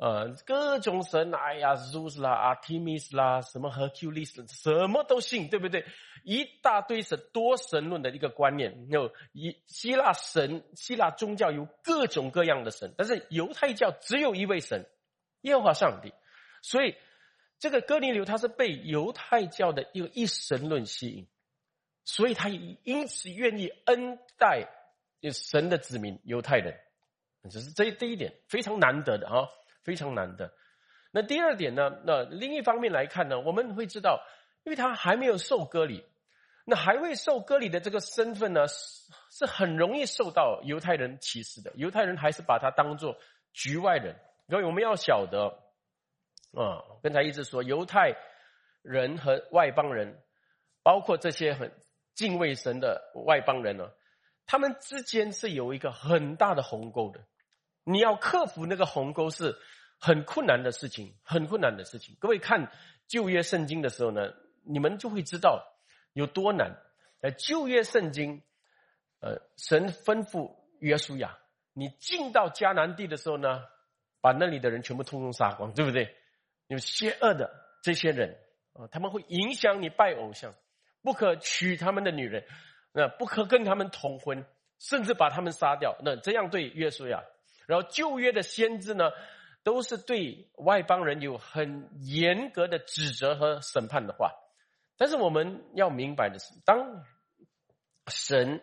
[0.00, 5.84] 呃，各种神，哎呀，Zeus 啦，Artemis 啦，什么 Hercules，什么都信，对不对？
[6.24, 8.86] 一大堆神，多神论的一个观念。
[8.88, 14.86] 有一希腊神，希腊宗教有各种各样的神，但是犹太教只有一位神，
[15.42, 16.14] 耶和华上帝。
[16.62, 16.96] 所以
[17.58, 21.28] 这个哥尼流他是被犹太教的一个一神论吸引，
[22.06, 24.66] 所以他因此愿意恩待
[25.30, 26.74] 神的子民犹太人。
[27.50, 29.46] 只是这这一点非常难得的啊。
[29.90, 30.52] 非常难的。
[31.10, 31.90] 那第二点呢？
[32.04, 34.24] 那另一方面来看呢，我们会知道，
[34.62, 36.06] 因为他还没有受割礼，
[36.64, 41.72] 那还未受割礼的这个身份呢，是很容易受到犹太人歧视的。
[41.74, 43.16] 犹太人还是把他当做
[43.52, 44.14] 局外人。
[44.48, 45.58] 所以我们要晓得，
[46.54, 48.14] 啊，刚才一直说犹太
[48.82, 50.22] 人和外邦人，
[50.84, 51.72] 包括这些很
[52.14, 53.90] 敬畏神的外邦人呢，
[54.46, 57.18] 他们之间是有一个很大的鸿沟的。
[57.82, 59.58] 你要克服那个鸿沟是
[60.00, 62.16] 很困难的事情，很困难的事情。
[62.18, 62.72] 各位看
[63.06, 64.32] 旧约圣经的时候呢，
[64.64, 65.66] 你们就会知道。
[66.12, 66.76] 有多难？
[67.20, 68.42] 在旧约圣经，
[69.20, 71.38] 呃，神吩咐约书亚，
[71.72, 73.62] 你进到迦南地的时候呢，
[74.20, 76.16] 把那里的人全部通通杀光，对不对？
[76.66, 77.48] 有邪恶的
[77.80, 78.36] 这些人
[78.72, 80.52] 啊，他们会影响你拜偶像，
[81.00, 82.44] 不可娶他们的女人，
[82.92, 84.44] 那不可跟他们通婚，
[84.80, 85.96] 甚至把他们杀掉。
[86.02, 87.22] 那这样对约书亚，
[87.68, 89.12] 然后旧约的先知呢，
[89.62, 94.32] 都是对外邦人有很严格的指责和审判的话。
[94.96, 97.04] 但是我们要明白的是，当
[98.08, 98.62] 神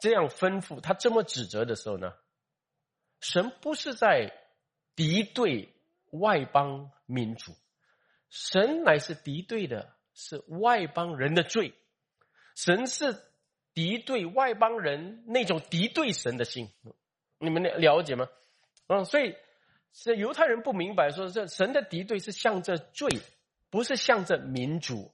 [0.00, 2.12] 这样吩咐他这么指责的时候呢，
[3.20, 4.32] 神不是在
[4.94, 5.74] 敌对
[6.10, 7.52] 外邦民族，
[8.30, 11.74] 神乃是敌对的是外邦人的罪，
[12.54, 13.16] 神是
[13.74, 16.68] 敌对外邦人那种敌对神的心，
[17.38, 18.28] 你们了了解吗？
[18.88, 19.34] 嗯，所以
[19.92, 23.08] 是犹太人不明白，说这神的敌对是向着罪，
[23.70, 25.12] 不是向着民主。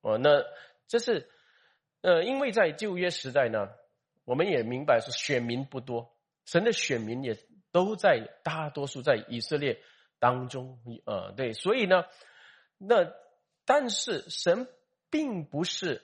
[0.00, 0.44] 哦，那
[0.86, 1.28] 这是，
[2.02, 3.68] 呃，因为在旧约时代呢，
[4.24, 6.14] 我们也明白是选民不多，
[6.44, 7.36] 神的选民也
[7.72, 9.80] 都在大多数在以色列
[10.18, 12.04] 当中，呃，对，所以呢，
[12.78, 13.12] 那
[13.64, 14.68] 但是神
[15.10, 16.02] 并不是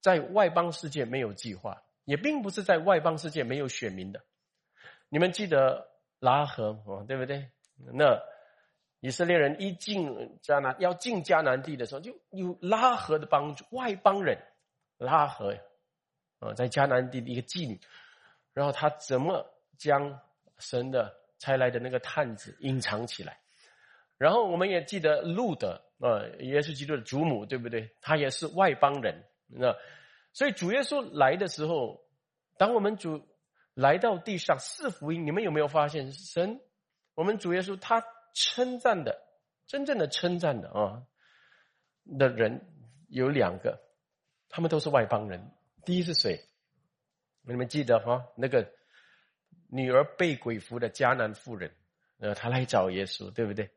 [0.00, 4.22] 在外邦世界没有计划，也并不是在外邦世界没有选民的。
[5.08, 5.88] 你们记得
[6.20, 7.48] 拉合哦，对不对？
[7.92, 8.20] 那。
[9.00, 10.08] 以色列人一进
[10.40, 13.62] 迦南，要进迦南地的时候，就有拉合的帮助。
[13.70, 14.38] 外邦人
[14.96, 15.54] 拉合，
[16.38, 17.78] 啊，在迦南地的一个妓女，
[18.54, 19.44] 然后他怎么
[19.76, 20.18] 将
[20.56, 23.38] 神的差来的那个探子隐藏起来？
[24.16, 27.90] 然后我们也记得路德，啊，耶稣基督的祖母，对不对？
[28.00, 29.76] 他也是外邦人，那
[30.32, 32.00] 所以主耶稣来的时候，
[32.56, 33.28] 当我们主
[33.74, 36.58] 来到地上四福音，你们有没有发现神？
[37.14, 38.04] 我们主耶稣他。
[38.36, 39.22] 称赞的，
[39.64, 41.06] 真正的称赞的啊
[42.18, 42.66] 的人
[43.06, 43.80] 有两个，
[44.48, 45.52] 他们都是外邦人。
[45.84, 46.44] 第一是谁？
[47.42, 48.26] 你们记得哈？
[48.36, 48.68] 那个
[49.68, 51.70] 女儿被鬼附的迦南妇人，
[52.18, 53.70] 呃，她来找耶稣，对不对？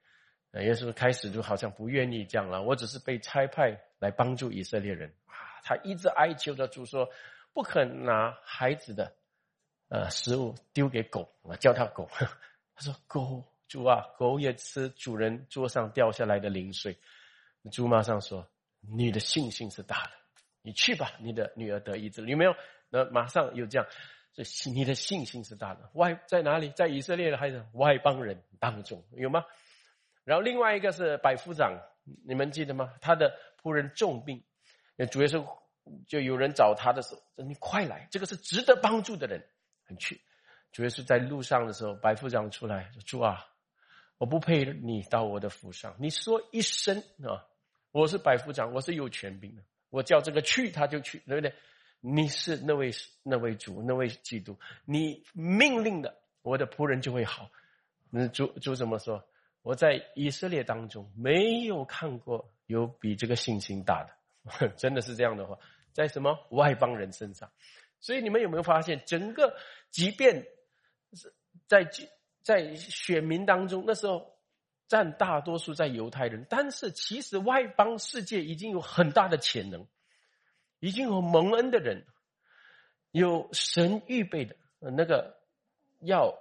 [0.54, 2.64] 耶稣开始就好像不愿意这样了。
[2.64, 5.62] 我只是被差派来帮助以色列人啊。
[5.62, 7.08] 他一直哀求着主说，
[7.54, 9.14] 不肯拿孩子的
[9.90, 12.10] 呃食物丢给狗啊，叫他狗。
[12.78, 13.44] 他说狗。
[13.68, 16.98] 主啊，狗也吃主人桌上掉下来的零碎。
[17.70, 18.48] 猪马上说
[18.80, 20.12] ：“你的信心是大的，
[20.62, 22.56] 你去吧，你的女儿得医治。”有没有？
[22.90, 23.86] 那马上有这样，
[24.32, 25.92] 这你的信心是大的。
[25.96, 26.70] 外在哪里？
[26.70, 29.44] 在以色列的还是外邦人当中有吗？
[30.24, 31.78] 然后另外一个是百夫长，
[32.26, 32.94] 你们记得吗？
[33.02, 34.42] 他的仆人重病，
[35.12, 35.44] 主要是
[36.08, 39.46] 就有人找他的时候，你快来，这个是值得帮助的人，
[39.84, 40.22] 很去。
[40.78, 43.44] 主要是在路上的时候，百夫长出来说：“主啊。”
[44.20, 45.96] 我不配你到我的府上。
[45.98, 47.48] 你说一声啊，
[47.92, 49.64] 我是百夫长，我是有权柄的。
[49.90, 51.52] 我叫这个去，他就去，对不对？
[52.00, 52.92] 你是那位
[53.24, 57.50] 那位主，那位基督，你命令的，我的仆人就会好。
[58.12, 59.28] 那主主怎么说？
[59.64, 65.58] 我在以色列当中没有看过有比这个信心大的， 真的是这样的话，
[65.92, 67.52] 在什么外邦人身上？
[68.00, 69.56] 所以你们有没有发现，整个
[69.90, 70.46] 即便
[71.16, 71.34] 是
[71.68, 71.90] 在。
[72.44, 74.38] 在选民当中，那时候
[74.88, 79.86] 占大多数在犹太人，但是其实外邦世界已经有很大的潜能，
[80.80, 82.06] 已经有蒙恩的人，
[83.12, 85.36] 有神预备的那个
[86.00, 86.34] 要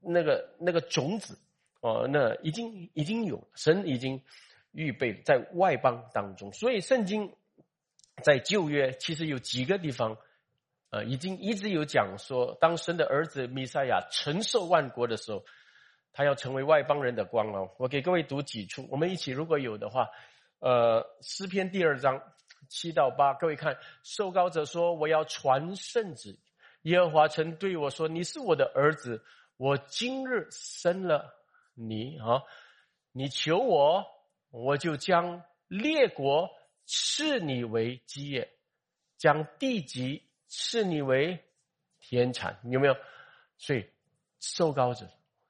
[0.00, 1.38] 那个那个种子
[1.82, 4.20] 哦，那已经已经有神已经
[4.72, 7.32] 预备在外邦当中，所以圣经
[8.24, 10.18] 在旧约其实有几个地方。
[10.90, 15.44] 呃，已经一直有讲说，当生的儿子弥赛亚承受万国的时候，
[16.14, 17.74] 他要成为外邦人的光哦。
[17.78, 20.08] 我给各位读几处，我们一起如果有的话，
[20.60, 22.22] 呃，诗篇第二章
[22.70, 26.38] 七到八，各位看，受膏者说：“我要传圣旨。”
[26.82, 29.22] 耶和华曾对我说：“你是我的儿子，
[29.58, 31.34] 我今日生了
[31.74, 32.40] 你啊！
[33.12, 34.06] 你求我，
[34.50, 36.48] 我就将列国
[36.86, 38.50] 赐你为基业，
[39.18, 41.44] 将地级。”视你为
[42.00, 42.96] 天产，有没有？
[43.56, 43.86] 所以
[44.40, 45.06] 受膏者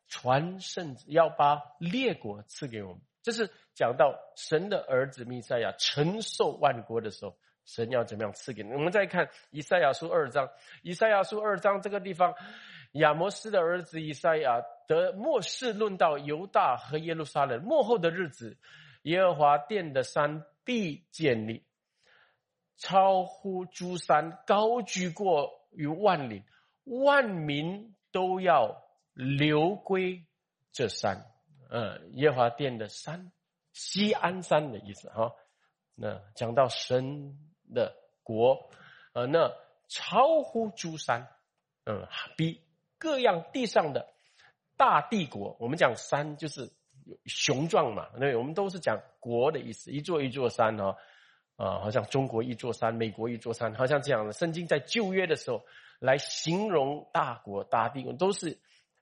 [0.09, 3.03] 传圣旨，要把列国赐给我们。
[3.23, 8.73] 这是讲到神的儿子弥赛亚承受万国的时候神要怎么样赐给你？
[8.73, 10.49] 我们再看以赛亚书二章，
[10.83, 12.35] 以赛亚书二章这个地方，
[12.93, 18.57] 亚摩斯的儿子以赛亚得末世论到犹大和耶路撒冷末后的日子，
[19.03, 21.63] 耶和华殿的山必建立，
[22.79, 26.43] 超乎诸山，高居过于万里，
[26.85, 30.25] 万民都要流归
[30.73, 31.27] 这山。
[31.69, 33.31] 嗯，耶华殿的山，
[33.75, 35.33] 西安山的意思哈。
[35.95, 37.37] 那讲到神。
[37.71, 38.71] 的国，
[39.13, 39.53] 呃，那
[39.89, 41.29] 超乎诸山，
[41.85, 42.63] 嗯，比
[42.99, 44.09] 各样地上的
[44.75, 46.73] 大帝国，我们讲山就是
[47.27, 50.97] 雄壮嘛，对，我们都是讲国的意思，一座一座山哦，
[51.59, 54.33] 啊，好像中国一座山，美国一座山，好像这样的。
[54.33, 55.65] 圣经在旧约的时候
[55.99, 58.57] 来形容大国大帝国，都是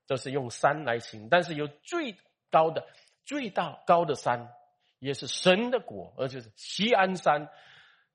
[0.07, 2.17] 都是用山来形容，但是有最
[2.51, 2.87] 高的
[3.27, 4.49] 最大高的山，
[5.01, 7.51] 也是神的国，而且是西安山。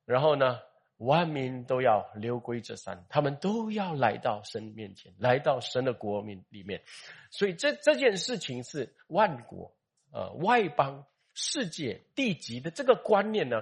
[0.05, 0.59] 然后呢，
[0.97, 6.81] 万民都要流归这山，他们都要来到神面前，来到神的国民里面。
[7.29, 9.71] 所以这这件事情是万国、
[10.11, 13.61] 呃外邦、世界、地级的这个观念呢，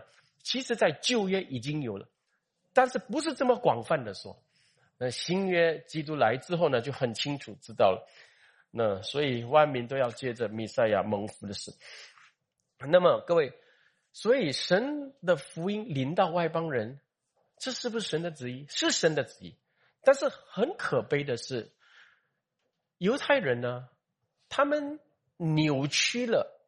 [0.50, 2.10] 其实在旧约已经有了，
[2.74, 4.42] 但是不是这么广泛的说。
[4.98, 8.10] 那新约基督来之后呢，就很清楚知道了。
[8.72, 11.72] 那所以万民都要借着弥赛亚蒙福的事。
[12.80, 13.54] 那么各位。
[14.12, 17.00] 所以，神的福音临到外邦人，
[17.60, 18.66] 这是不是神的旨意？
[18.68, 19.56] 是神的旨意。
[20.02, 21.72] 但是很可悲的是，
[22.98, 23.88] 犹太人呢，
[24.50, 25.00] 他们
[25.38, 26.60] 扭曲了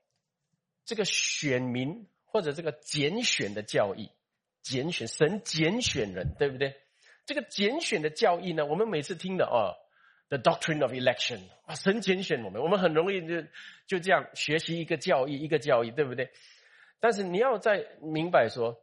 [0.86, 4.10] 这个选民或者这个拣选的教义。
[4.64, 6.76] 拣选神拣选人，对不对？
[7.26, 9.74] 这个拣选的教义呢，我们每次听的哦
[10.30, 13.42] ，the doctrine of election 啊，神拣选我们，我们很容易就
[13.88, 16.32] 就这样学习一个教义，一个教义，对不对？
[17.00, 18.80] 但是你要在明白说，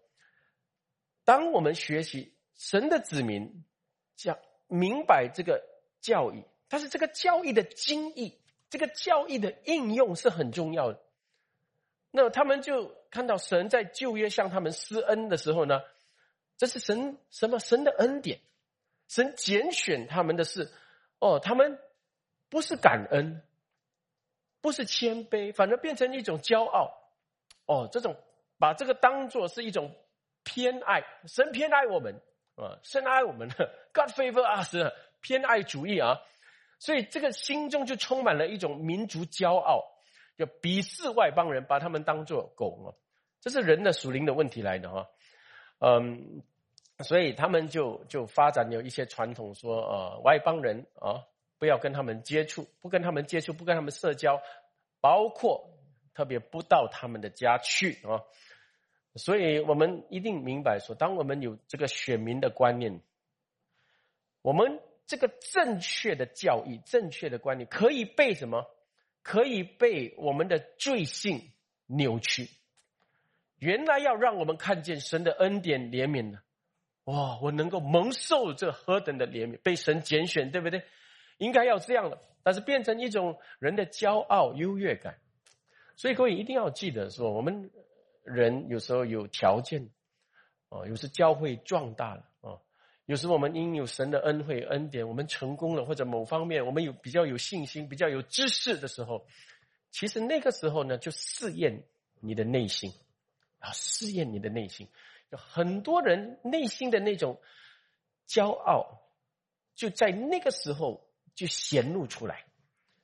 [1.24, 3.64] 当我们学习神的子民，
[4.16, 5.62] 讲明白这个
[6.00, 8.36] 教义，但是这个教义的精义，
[8.68, 11.00] 这个教义的应用是很重要的。
[12.10, 15.80] 那他们就看到神在旧约向他们施恩的时候呢，
[16.56, 17.58] 这是神什么？
[17.58, 18.40] 神的恩典，
[19.08, 20.70] 神拣选他们的事，
[21.18, 21.78] 哦，他们
[22.48, 23.42] 不是感恩，
[24.60, 26.92] 不是谦卑，反而变成一种骄傲。
[27.66, 28.16] 哦，这种
[28.58, 29.94] 把这个当做是一种
[30.42, 32.20] 偏爱，神偏爱我们。
[32.56, 33.48] 啊，深爱我们
[33.94, 34.74] ，God favor us，
[35.20, 36.18] 偏爱主义啊，
[36.80, 39.84] 所以这个心中就充满了一种民族骄傲，
[40.38, 42.96] 就鄙视外邦人，把他们当做狗啊，
[43.42, 45.06] 这是人的属灵的问题来的哈，
[45.80, 46.42] 嗯，
[47.00, 51.26] 所以他们就就发展有一些传统，说呃外邦人啊，
[51.58, 54.40] 不要跟他们接触，不跟他们接触，不跟他们社交，
[55.02, 55.74] 包括。
[56.14, 58.24] 特别不到他们的家去啊，
[59.14, 63.00] 所以我们一定明白说，当我们有这个选民的观念，
[64.42, 68.66] 我们这个正确的教义、正确的观念，可以被什么？
[69.28, 71.52] 可以被我们的罪性
[71.84, 72.48] 扭曲。
[73.58, 76.38] 原来要让我们看见神的恩典怜悯呢，
[77.04, 77.38] 哇！
[77.42, 80.82] 我能够蒙受这何等的怜悯，被神拣选，对不对？
[81.36, 85.18] 应该要这样的，但是变成一种人的骄傲、优越感。
[85.96, 87.70] 所以各位一定要记得说，我们
[88.24, 89.90] 人有时候有条件，
[90.70, 92.30] 哦，有时教会壮大了，
[93.08, 99.26] 有时我们因有神的恩惠恩典，我们成功了，或者某方面我们有比较有信心、比较有知识的时候，
[99.90, 101.82] 其实那个时候呢，就试验
[102.20, 102.92] 你的内心，
[103.60, 104.86] 啊，试验你的内心，
[105.30, 107.40] 有很多人内心的那种
[108.28, 109.00] 骄傲，
[109.74, 112.44] 就在那个时候就显露出来，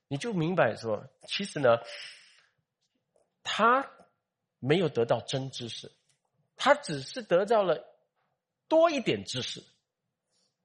[0.08, 1.78] 你就明白说，其实呢。
[3.46, 3.90] 他
[4.58, 5.92] 没有得到真知识，
[6.56, 7.84] 他只是得到了
[8.68, 9.62] 多一点知识，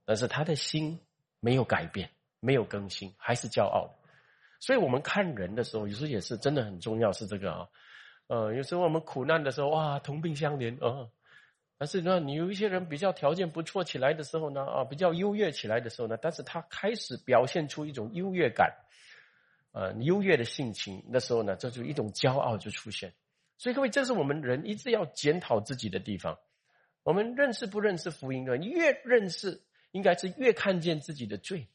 [0.10, 1.00] 但是他的心
[1.40, 4.10] 没有改变，没有更新，还是骄傲的。
[4.60, 7.68] 所以我们看人的时候，有时候也是真的很重要，是这个啊。
[8.26, 11.08] 呃，有时候我们苦难的时候，哇，同病相怜啊。
[11.78, 18.74] 但是呢，你有一些人比较条件不错起来的时候呢，啊，比较优越起来的时候呢，但是他开始表现出一种优越感。
[19.74, 23.14] 呃，优越的性情，那时候呢，这就一种骄傲就出现。
[23.60, 26.40] 所以各位，这是我们人一直要检讨自己的地方。
[27.04, 28.58] 我们认识不认识福音的？
[28.58, 29.62] 你越认识，
[29.92, 31.68] 应该是越看见自己的罪，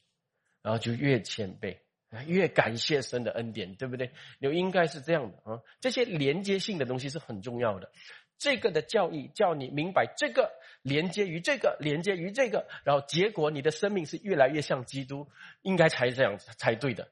[0.61, 1.77] 然后就越谦卑，
[2.25, 4.11] 越感谢神的恩典，对不对？
[4.41, 5.61] 就应该是这样的啊。
[5.81, 7.91] 这些连接性的东西是很重要的。
[8.37, 10.51] 这个的教义叫你明白这个
[10.81, 15.29] 连接于这个，连接于这个，然后结果你的生命是越来越像基督，
[15.61, 17.07] 应该才这样才对的。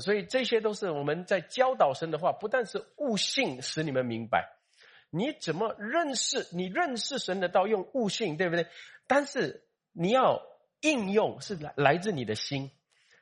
[0.00, 4.48] 所以这些都是我们在教导神的话，不但是悟性使你们明白，
[5.10, 6.46] 你怎么认识？
[6.52, 8.66] 你认识神的道用悟性，对不对？
[9.06, 10.42] 但是你要
[10.80, 12.70] 应用是来来自你的心，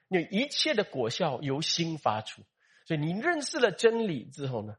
[0.09, 2.43] 你一切的果效由心发出。
[2.87, 4.77] 所以你认识了真理之后呢，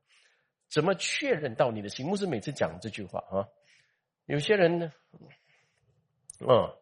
[0.70, 2.06] 怎么确认到你的心？
[2.06, 3.48] 牧师每次讲这句话啊，
[4.26, 4.94] 有些人呢，
[6.40, 6.74] 嗯，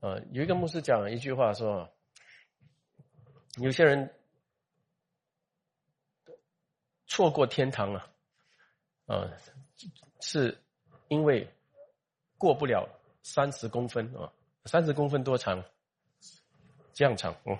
[0.00, 1.92] 呃，有一个牧师讲一句话说，
[3.56, 4.14] 有些人
[7.06, 8.10] 错过天堂啊。
[9.06, 9.32] 啊，
[10.20, 10.62] 是
[11.08, 11.48] 因为
[12.36, 12.97] 过不了
[13.28, 14.32] 三十公分啊，
[14.64, 15.62] 三十公分多长？
[16.94, 17.58] 这样长哦，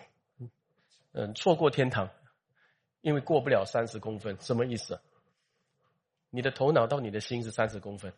[1.12, 2.08] 嗯，错过天堂，
[3.02, 4.98] 因为过不了三十公分，什么意思？
[6.30, 8.10] 你的头脑到你的心是三十公分，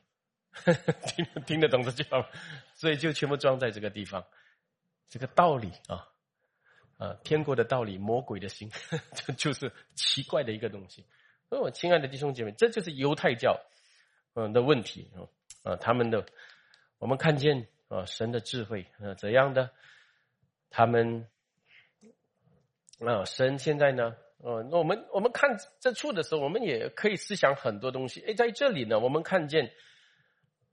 [1.08, 2.26] 听听得懂这句话吗？
[2.74, 4.24] 所以就全部装在这个地方，
[5.08, 6.06] 这个道理啊，
[6.98, 8.70] 啊，天国的道理，魔鬼的心，
[9.12, 11.04] 这就是奇怪的一个东西。
[11.48, 13.60] 哦，亲爱的弟兄姐妹，这就是犹太教，
[14.34, 15.26] 嗯的问题啊
[15.72, 16.24] 啊，他们的
[17.00, 19.72] 我们看见啊神的智慧啊怎样的，
[20.70, 21.26] 他们
[23.00, 28.20] 啊神现在呢，呃，那我们我们看这处的时候，我们也可以思想很多东西。
[28.20, 29.72] 哎，在这里呢，我们看见，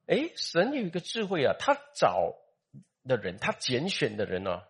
[0.05, 2.36] 哎，神有一个智慧啊，他找
[3.07, 4.61] 的人，他拣选的人呢，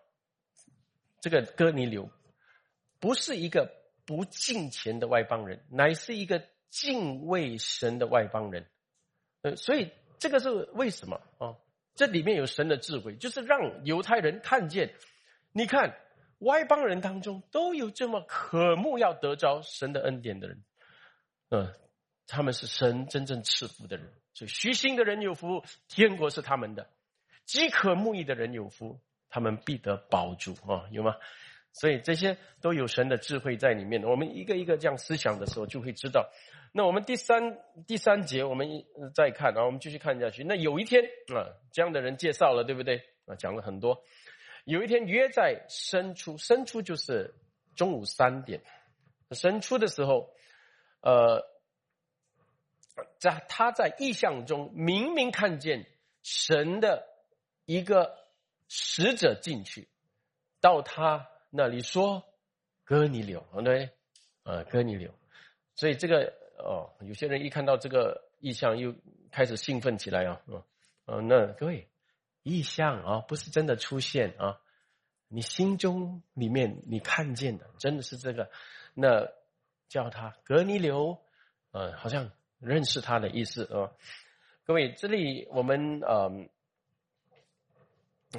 [1.20, 2.10] 这个哥尼流
[2.98, 3.76] 不是一个。
[4.08, 8.66] 不敬虔的外邦人，乃是一个敬畏神的外邦人。
[9.42, 11.56] 呃，所以这个是为什么啊？
[11.94, 14.94] 这里面有神的智慧，就是让犹太人看见，
[15.52, 15.96] 你看
[16.38, 20.62] 外邦人当中都有这么渴慕要得着神的恩典的人，
[21.50, 21.74] 嗯，
[22.26, 24.12] 他们是神真正赐福的人。
[24.34, 26.84] 所以虚心的人有福，天国是他们的；
[27.44, 31.16] 饥渴慕义的人有福，他们必得饱足啊，有吗？
[31.72, 34.04] 所以这些都有神的智慧在里面。
[34.04, 36.30] 我们一个一个这样思想的时候，就会知道。
[36.72, 40.44] 那我们第三第三节，我们再看，然后我们继续看下去。
[40.44, 41.02] 那有一天
[41.34, 43.02] 啊，这样的人介绍了，对不对？
[43.26, 44.02] 啊，讲了很多。
[44.64, 47.34] 有一天约在申初，申初就是
[47.74, 48.62] 中午三点。
[49.30, 50.30] 申初的时候，
[51.00, 51.44] 呃，
[53.18, 55.86] 在他在意象中明明看见
[56.22, 57.06] 神的
[57.64, 58.16] 一个
[58.68, 59.88] 使者进去，
[60.60, 61.28] 到他。
[61.50, 62.24] 那里说，
[62.84, 63.88] 哥尼流，对，
[64.42, 65.14] 啊，哥尼流，
[65.74, 68.94] 所以这个哦，有些人一看到这个意象，又
[69.30, 70.40] 开始兴奋起来啊，
[71.06, 71.88] 啊，那各位，
[72.42, 74.60] 意象啊，不是真的出现啊，
[75.28, 78.50] 你心中里面你看见的真的是这个，
[78.94, 79.28] 那
[79.88, 81.18] 叫他格尼流，
[81.70, 83.92] 呃，好像认识他的意思啊，
[84.64, 86.48] 各位，这里我们嗯。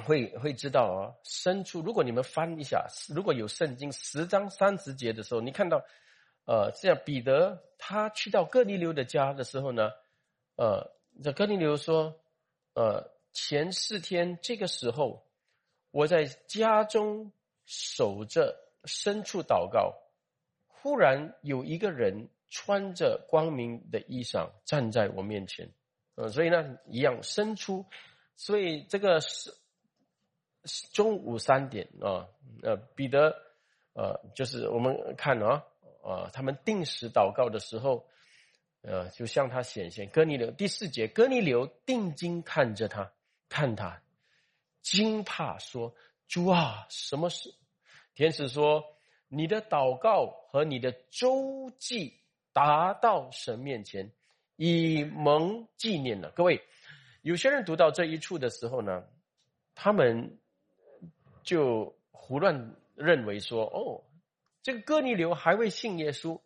[0.06, 1.80] 会会知道啊，生出。
[1.80, 5.84] 如果你们翻一下，如果有圣经十章三十节的时候，你看到，
[6.44, 9.90] 呃，这样彼得他去到哥尼流的家的时候呢，
[10.56, 10.90] 呃，
[11.22, 12.20] 这哥尼流说，
[12.74, 15.26] 呃，前四天这个时候，
[15.90, 17.32] 我在家中
[17.64, 19.94] 守着深处祷告，
[20.66, 25.72] 忽然有一个人穿着光明的衣裳站在我面前，
[26.14, 27.86] 呃，所以呢，一样伸出，
[28.36, 29.54] 所以这个是。
[30.92, 32.28] 中午三点啊，
[32.62, 33.34] 呃，彼得，
[33.94, 35.64] 呃，就是我们看啊，
[36.02, 38.06] 啊，他们定时祷告的时候，
[38.82, 40.08] 呃，就向他显现。
[40.08, 43.12] 哥尼流第四节，哥尼流定睛看着他，
[43.48, 44.02] 看他，
[44.82, 45.94] 惊怕说
[46.28, 47.54] ：“主啊，什么事？”
[48.14, 48.84] 天使说
[49.28, 52.20] ：“你的祷告和你的周记
[52.52, 54.10] 达到神面前，
[54.56, 56.62] 以蒙纪念了。”各位，
[57.22, 59.04] 有些人读到这一处的时候呢，
[59.74, 60.36] 他们。
[61.42, 64.04] 就胡乱认为说，哦，
[64.70, 66.40] 这个哥尼流还未信耶稣，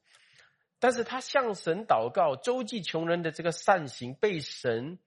[0.79, 4.99] 但是他向神祷告，周济穷人的这个善行被神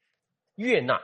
[0.53, 1.01] 悦纳，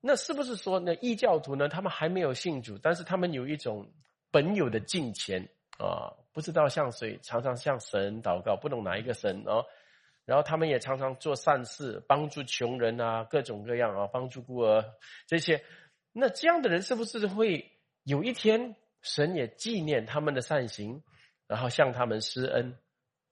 [0.00, 1.68] 那是不是说那异教徒呢？
[1.68, 3.92] 他们还没有信主，但是他们有一种
[4.30, 9.66] 本有的敬虔啊，不知道向谁，常常向神祷告，不懂哪一个神哦，
[10.24, 14.82] 然后他们也常常做善事，帮助穷人啊，各种各样啊，帮助孤儿
[15.26, 15.62] 这些。
[16.14, 17.70] 那这样的人是不是会
[18.02, 21.02] 有一天神也纪念他们的善行，
[21.46, 22.78] 然后向他们施恩？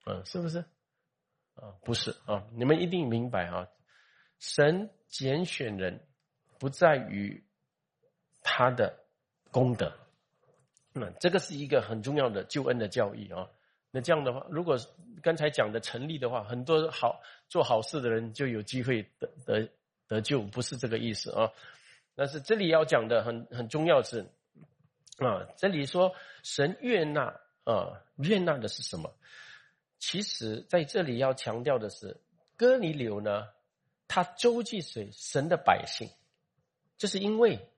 [0.07, 0.65] 嗯，是不是？
[1.55, 2.47] 啊，不是啊！
[2.53, 3.69] 你们一定明白啊！
[4.39, 6.01] 神拣选人
[6.59, 7.45] 不在于
[8.41, 8.99] 他的
[9.51, 9.93] 功德，
[10.95, 13.51] 那这个是一个很重要的救恩的教义啊。
[13.91, 14.79] 那这样的话，如果
[15.23, 19.69] 刚才讲的成立的话，很多好做好事的人就有机会得得
[20.09, 21.53] 得救，不是这个意思啊。
[22.15, 24.25] 但是这里要讲的很很重要是，
[25.21, 29.15] 啊，这里说神悦纳啊，悦纳的是什么？
[29.99, 32.21] 其实在这里要强调的是，
[32.57, 33.49] 哥尼流呢，
[34.09, 35.11] 他周济谁？
[35.13, 36.09] 神的百姓，
[36.97, 37.69] 这是因为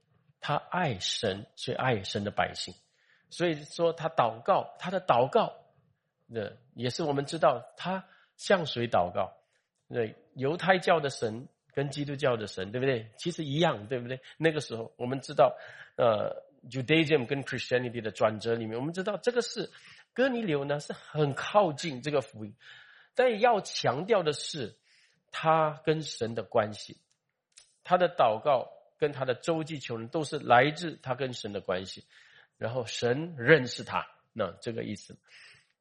[0.40, 2.74] 他爱神，所以爱神的百姓。
[3.28, 5.53] 所以说他祷告，他的祷告，
[6.26, 8.05] 那也是我们知道他
[8.36, 9.32] 向谁祷告？
[9.88, 13.11] 对，犹太教的神跟基督教的神，对不对？
[13.18, 14.20] 其实一样，对不对？
[14.36, 15.57] 那个时候我们知道，
[15.97, 19.70] 呃，Judaism 跟 Christianity 的转折里面，我们知道这个是
[20.12, 22.54] 哥尼流呢是很靠近这个福音，
[23.14, 24.76] 但要强调的是
[25.30, 26.98] 他跟神的关系，
[27.84, 32.04] 他的祷告跟他的周济求人都是来自他跟神的关系。
[32.58, 35.18] 然后神认识他，那这个意思。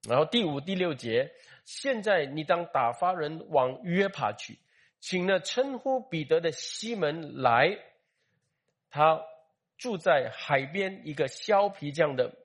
[0.08, 1.32] 然后第五、第六节，
[1.64, 4.58] 现在你当打发人往约帕去，
[5.00, 7.78] 请了称呼彼得的西门来，
[8.90, 9.22] 他
[9.82, 12.38] 住在海边一个削皮匠的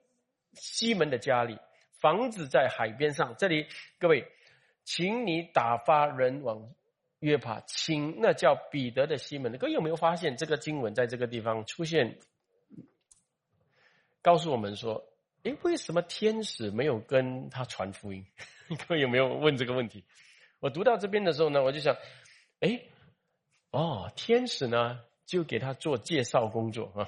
[0.53, 1.59] 西门的家里，
[2.01, 3.35] 房子在海边上。
[3.37, 3.67] 这里
[3.99, 4.27] 各位，
[4.83, 6.73] 请你打发人往
[7.19, 9.55] 约帕，请那叫彼得的西门。
[9.59, 12.17] 各位有没有发现这个经文在这个地方出现？
[14.23, 15.07] 告诉我们说
[15.43, 18.25] ：“诶，为什么天使没有跟他传福音？
[18.87, 20.03] 各 位有没有问这个问题？
[20.59, 21.95] 我读到这边的时候呢，我就想：
[22.61, 22.89] 诶，
[23.69, 27.07] 哦，天使呢就给他做介绍工作啊。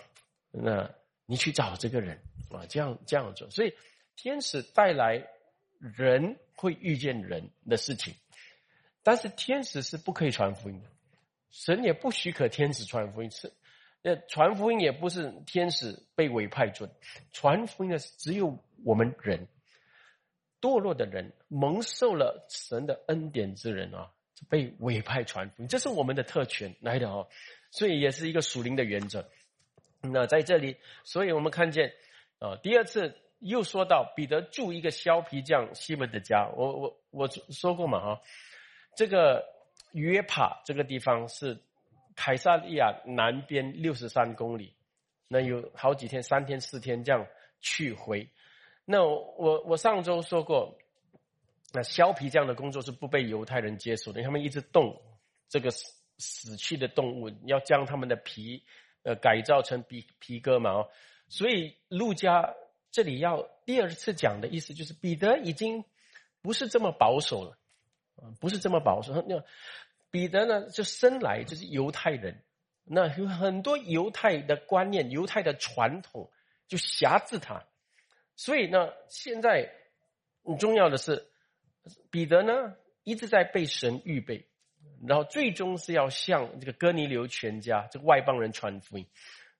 [0.52, 0.89] 那
[1.26, 2.20] 你去找这个人
[2.52, 3.50] 啊，这样这样做。
[3.50, 3.74] 所以
[4.16, 5.28] 天使带来
[5.80, 8.14] 人会遇见人的事情，
[9.04, 10.89] 但是天使是不可以传福音的，
[11.50, 13.30] 神也不许可天使传福音。
[13.32, 13.52] 是。”
[14.02, 16.88] 那传福音也不是天使被委派做，
[17.34, 19.50] 传福音的只有我们人，
[20.62, 24.10] 堕落的人，蒙受了神的恩典之人啊，
[24.47, 27.28] 被委派传福音，这是我们的特权来的哦，
[27.72, 29.30] 所以也是一个属灵的原则。
[30.02, 31.93] 那在这里，所以我们看见
[32.39, 38.22] 啊，第二次又说到彼得住一个削皮匠西门的家，我我我说过嘛哈，
[38.95, 39.45] 这个
[39.93, 41.58] 约帕这个地方是。
[42.22, 44.74] 凯撒利亚南边六十三公里，
[45.30, 47.26] 那有好几天，三天四天这样
[47.62, 48.28] 去回。
[48.84, 50.78] 那我我上周说过，
[51.72, 55.02] 那削皮匠的工作是不被犹太人接受的，他们一直动
[55.47, 58.62] 这个死死去的动物，要将他们的皮
[59.04, 60.89] 呃改造成皮皮革嘛哦。
[61.28, 62.56] 所以路加
[62.91, 65.86] 这里要第二次讲的意思就是，彼得已经
[66.41, 67.58] 不是这么保守了，
[68.39, 69.43] 不是这么保守那。
[70.12, 72.41] 彼得呢，就生来就是犹太人，
[72.84, 76.32] 那有很多犹太的观念、犹太的传统
[76.68, 77.68] 就辖制他，
[78.36, 79.72] 所以呢，现在
[80.43, 81.28] 很重要的是，
[82.10, 84.49] 彼得呢一直在被神预备，
[85.08, 89.06] 然后最终是要向这个哥尼流全家这个外邦人传福音，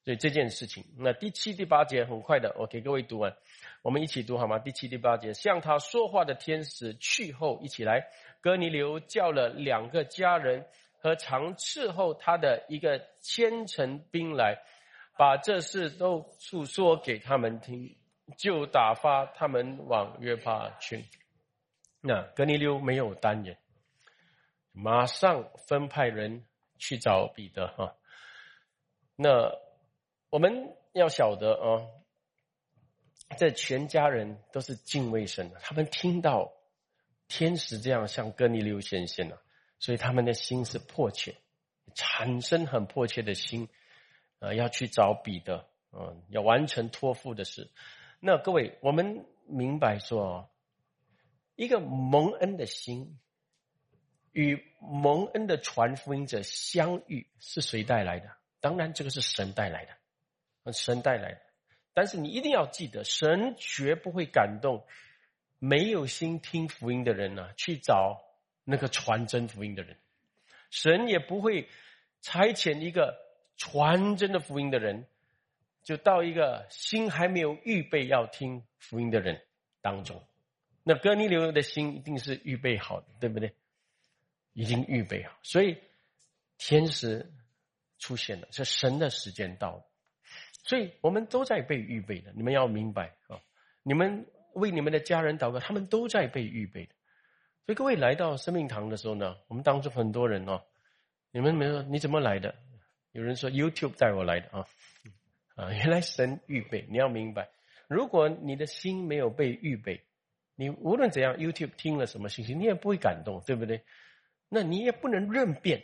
[0.04, 3.36] 所以这件事情，那第七、第八节很快的，我给各位读完，
[3.82, 4.60] 我们一起读好吗？
[4.60, 8.08] 第七、第八节，向他说话的天使去后，一起来。
[8.42, 10.66] 哥尼流叫了两个家人
[11.02, 14.58] 和常伺候他的一个千层兵来，
[15.18, 17.98] 把这事都诉说给他们听，
[18.38, 21.04] 就打发他们往约帕去。
[22.02, 23.58] 那哥尼流没有单人，
[24.82, 26.46] 马上分派人
[26.78, 27.96] 去找彼得哈。
[29.16, 29.52] 那
[30.30, 31.86] 我们要晓得啊，
[33.38, 36.54] 这全家人都是敬畏神的，他们听到。
[37.32, 39.40] 天使这样向哥尼流显现了，
[39.78, 41.36] 所以他们的心是迫切，
[41.94, 43.70] 产生很迫切的心，
[44.40, 47.70] 呃，要去找彼得，嗯，要完成托付的事。
[48.20, 50.50] 那各位，我们明白说，
[51.56, 53.20] 一个蒙恩的心
[54.32, 58.30] 与蒙恩的传福音者相遇，是谁带来的？
[58.60, 61.42] 当然，这个是神带来的，神带来的。
[61.94, 64.86] 但是你一定要记得，神绝不会感动。
[65.62, 68.22] 没有心听福音的人呢，去找
[68.64, 69.98] 那个传真福音的人，
[70.70, 71.68] 神也不会
[72.22, 73.18] 差遣一个
[73.58, 75.06] 传真的福音的人，
[75.84, 79.42] 就到一个心还没有预备要听福音的人
[79.82, 80.24] 当中。
[80.84, 83.54] 那哥尼流的心一定是预备好的，对不对？
[84.54, 85.78] 已经预备好，所以
[86.58, 87.32] 天使
[87.98, 89.84] 出现了，是神的时间到了，
[90.64, 92.32] 所以我们都在被预备的。
[92.36, 93.40] 你们要明白啊，
[93.84, 94.26] 你们。
[94.56, 96.92] 为你们的家人祷告，他们都在被预备的。
[97.66, 100.66] 所以各位来到生命堂的时候呢，我们当中很多人哦，
[101.32, 102.56] 你们没有你怎么来的？
[103.12, 104.66] 有人说 YouTube 带我来的啊，
[105.56, 106.84] 啊，原来神预备。
[106.90, 107.48] 你要明白，
[107.88, 110.04] 如果你的心没有被预备，
[110.56, 113.84] 你无论怎样 YouTube 听了什么信息，你也不会感动，对不对？
[114.50, 115.84] 那你也不能认辨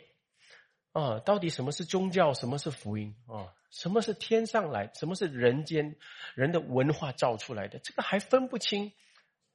[0.92, 3.54] 啊，到底什么是宗教，什么是福音啊？
[3.70, 4.90] 什么是天上来？
[4.94, 5.96] 什么是人间
[6.34, 7.78] 人的文化造出来的？
[7.78, 8.92] 这个还分不清，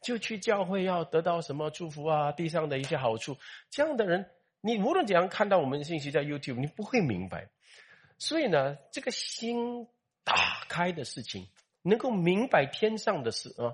[0.02, 2.32] 就去教会要得到什么祝福啊？
[2.32, 3.38] 地上的一些好处，
[3.70, 4.30] 这样的人
[4.62, 7.50] 你无论怎样看到我们的信息在 YouTube，你不会明白。
[8.20, 9.88] 所以呢，这个心
[10.24, 11.48] 打开的事情，
[11.82, 13.74] 能够明白天上的事啊，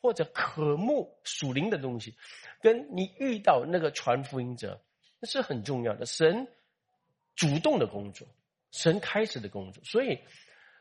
[0.00, 2.16] 或者渴慕属灵的东西，
[2.60, 4.80] 跟你遇到那个传福音者，
[5.20, 6.06] 那是很重要的。
[6.06, 6.48] 神
[7.34, 8.28] 主动的工作，
[8.70, 9.82] 神开始的工作。
[9.84, 10.20] 所以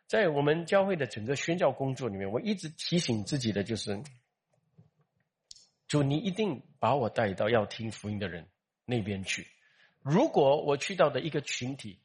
[0.05, 4.01] 在我们教会的整个宣教工作里面，我一直提醒自己的就是：
[5.87, 8.47] 主，你一定把我带到要听福音的人
[8.85, 9.47] 那边去。
[10.01, 11.99] 如果我去到的一个群体，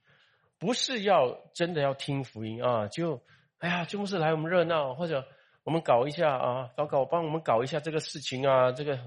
[0.59, 3.23] 不是要真的要听福音啊，就
[3.59, 5.27] 哎呀，就是来我们热闹，或者
[5.65, 8.99] 我们搞一下啊，搞搞帮我们搞一下这个事情啊，这个，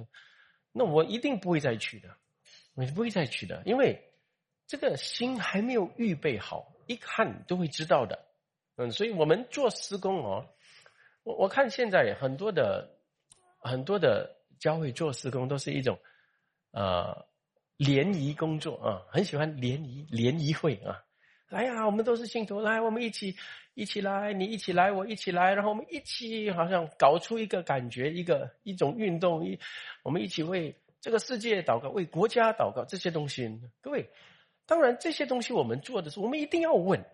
[0.72, 2.10] 那我一定不会再去的，
[2.76, 4.14] 我不会再去的，因为
[4.68, 8.26] 这个心还没有预备好，一看都会知道的，
[8.78, 10.48] 嗯，所以我们做施工哦，
[11.24, 13.00] 我我看现在很多的
[13.60, 16.00] 很多的教会做施工都是一种
[16.72, 17.26] 呃
[17.78, 21.05] 联谊工作啊，很喜欢联谊联谊会啊。
[21.56, 23.38] 来呀，我们都是信徒，来，我们一起
[23.76, 29.58] 一起来，你一起来，我一起来，然后我们一起好像搞出一个感觉，一个一种运动，一
[30.04, 34.10] 我们一起为这个世界祷告，为国家祷告，这些东西，各位，
[34.66, 37.06] 当然这些东西我们做的时候，我们一定要问，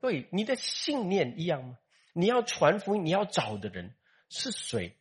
[0.00, 1.78] 对你的信念一样吗？
[2.12, 3.94] 你要传福音，你要找的人
[4.28, 4.92] 是谁？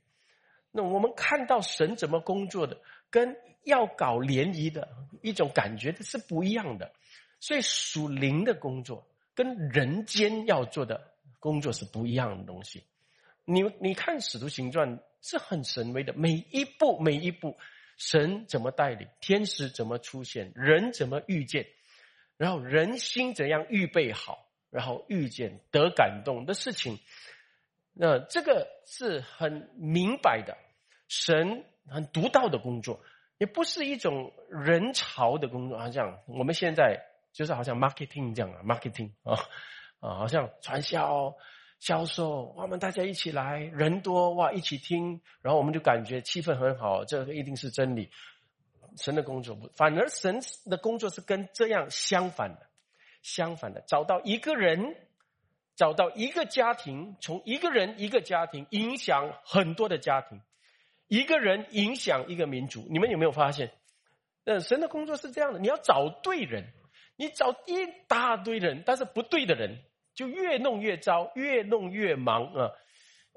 [0.72, 2.80] 那我们看到神怎么工作的，
[3.10, 3.36] 跟
[3.66, 4.88] 要搞联谊的
[5.22, 6.94] 一种感觉是不一样的。
[7.40, 12.84] 所以属灵的工作跟人间要做的工作是不一样的东西。
[13.46, 17.56] 你你看《使徒行传》是很神威的，每一步每一步，
[17.96, 21.68] 神怎么带领，天使怎么出现，人怎么遇见，
[22.36, 27.00] 然后人心怎样预备好，然后遇见得感动的事情，
[27.94, 30.58] 那这个是很明白的，
[31.08, 33.00] 神很独到的工作，
[33.38, 37.07] 也不是一种人潮的工作，好像我们现在。
[37.38, 39.38] 就是好像 marketing 这样啊，marketing 啊
[40.02, 41.36] 啊，好像传销、
[41.78, 48.10] 销售，我们大家一起来，人多哇，一起听，然后我们就感觉气氛很好，这个一定是真理。
[48.98, 52.68] 神的工作不，反而神的工作是跟这样相反的，
[53.22, 54.96] 相反的，找到一个人，
[55.76, 60.42] 找到一个家庭，从一个人一个家庭影响很多的家庭，
[61.08, 62.88] 一个人影响一个民族。
[62.90, 63.74] 你们有没有发现？
[64.46, 66.74] 嗯，神的工作是这样的，你要找对人。
[67.18, 72.72] 你找一大堆人，但是不对的人，就越弄越糟，越弄越忙啊！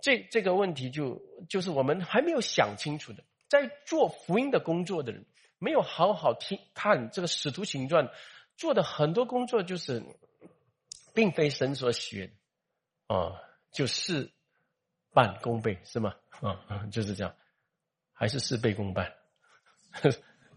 [0.03, 5.27] 这这个问题就就是我们还没有想清楚的，在做福音的工作的人，
[5.59, 8.11] 没有好好听看这个使徒行传
[8.57, 10.03] 做的很多工作，就是
[11.15, 12.31] 并非神所喜悦
[13.09, 13.33] 啊，
[13.73, 14.31] 就事
[15.13, 16.15] 半功倍是吗？
[16.41, 17.35] 啊，就是这样，
[18.13, 19.15] 还是事倍功半？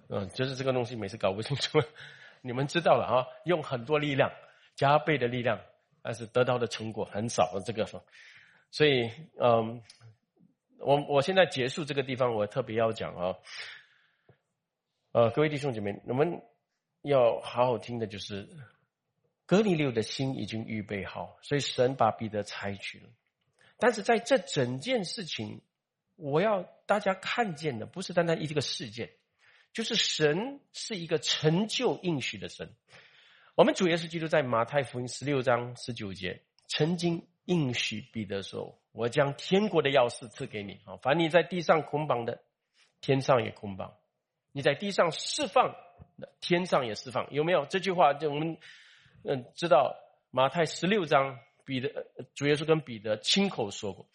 [0.10, 1.80] 嗯， 就是这个东西每次搞不清楚。
[2.46, 4.30] 你们知道了啊，用很多力量，
[4.76, 5.62] 加倍的力量，
[6.02, 7.88] 但是得到的成果很少的这个，
[8.70, 9.82] 所以嗯，
[10.80, 13.36] 我我现在结束这个地方，我特别要讲啊，
[15.14, 16.42] 呃，各位弟兄姐妹，我们
[17.02, 18.50] 要好好听的就是，
[19.46, 23.10] 格尼六的心已经预备好，所以神把彼得采取了，
[23.78, 25.62] 但是在这整件事情，
[26.18, 29.12] 我要大家看见的不是单单一这个事件。
[29.74, 32.72] 就是神是一个成就应许的神。
[33.56, 40.98] 我们主耶稣基督在马太福音十六章十九节曾经应许彼得说：“我将天国的钥匙赐给你啊！
[41.02, 42.42] 凡你在地上捆绑的，
[43.02, 43.98] 天上也捆绑；
[44.52, 45.76] 你在地上释放
[46.20, 48.14] 的，天上也释放。”有没有这句话？
[48.14, 48.58] 就我们
[49.24, 49.96] 嗯知道
[50.32, 54.08] 马太十六章彼得主耶稣跟彼得亲口说过。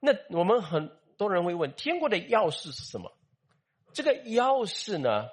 [0.00, 3.12] 那我们很多人会问：天国的钥匙是什么？
[3.96, 5.30] 这个钥匙呢，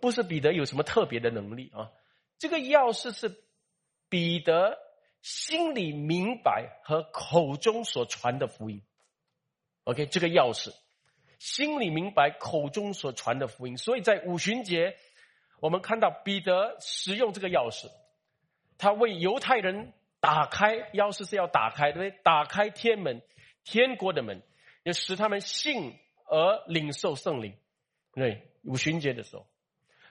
[0.00, 1.92] 不是彼得有什么特别的能力啊。
[2.38, 3.44] 这个钥匙是
[4.08, 4.78] 彼得
[5.20, 8.82] 心里明白和口中所传的福音。
[9.84, 10.74] OK，这个钥匙
[11.38, 13.76] 心里明白，口中所传的福音。
[13.76, 14.96] 所以在五旬节，
[15.60, 17.90] 我们看到彼得使用这个钥匙，
[18.78, 22.22] 他为犹太人打开钥匙是要打开，对不对？
[22.22, 23.20] 打开天门，
[23.64, 24.42] 天国的门，
[24.82, 25.92] 也使他们信
[26.24, 27.54] 而领受圣灵。
[28.16, 29.46] 对，五旬节的时候，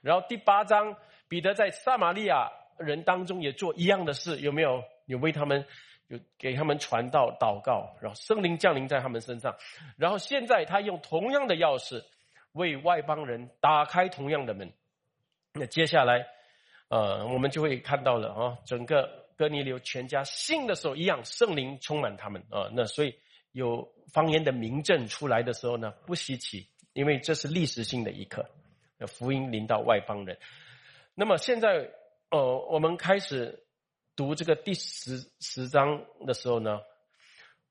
[0.02, 0.96] 然后第八章，
[1.28, 4.84] 彼得在撒玛利亚人当中也做一样的事，有没有？
[5.08, 5.66] 有为他们，
[6.08, 9.56] 有给他们传道、祷告，然后圣灵降临在他们身上。
[9.98, 12.04] 然后现在他用同样的钥匙
[12.54, 14.72] 为外邦人打开同样的门。
[15.54, 16.28] 那接下来，
[16.90, 22.70] 呃，我们就会看到了啊，整个哥尼流全家信的时候，一样圣灵充满他们啊。
[22.72, 23.16] 那所以
[23.52, 26.68] 有方言的名证出来的时候呢，不稀奇。
[26.96, 28.50] 因为这是历史性的一刻，
[29.06, 30.40] 福音临到外邦人。
[31.14, 31.92] 那么现在，
[32.32, 33.66] 呃，我们开始
[34.16, 36.80] 读这个第十十章的时候呢，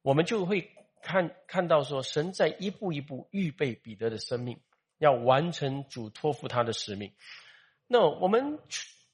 [0.02, 0.70] 我们就会
[1.00, 4.60] 看看到说，神在一步一步预备彼得的生命，
[4.98, 7.10] 要完成主托付他的使命。
[7.86, 8.58] 那我们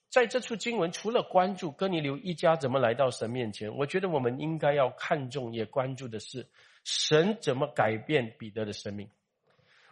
[0.09, 6.49] 在这处经文，除了关注哥尼流一家怎么来到神面前，我觉得我们应该要看重也关注的是，
[6.83, 9.09] 神怎么改变彼得的生命。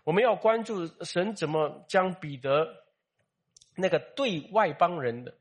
[0.08, 2.82] 我们要关注神怎么将彼得。
[3.80, 5.34] 那个对外邦人的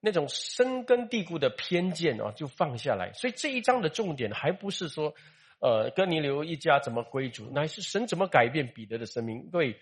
[0.00, 3.12] 那种深根蒂固的偏见啊，就放下来。
[3.14, 5.14] 所以这一章的重点还不是说，
[5.60, 9.48] 呃，哥尼流一家怎么归主，乃是神怎么改变彼得的生命。
[9.50, 9.78] 对，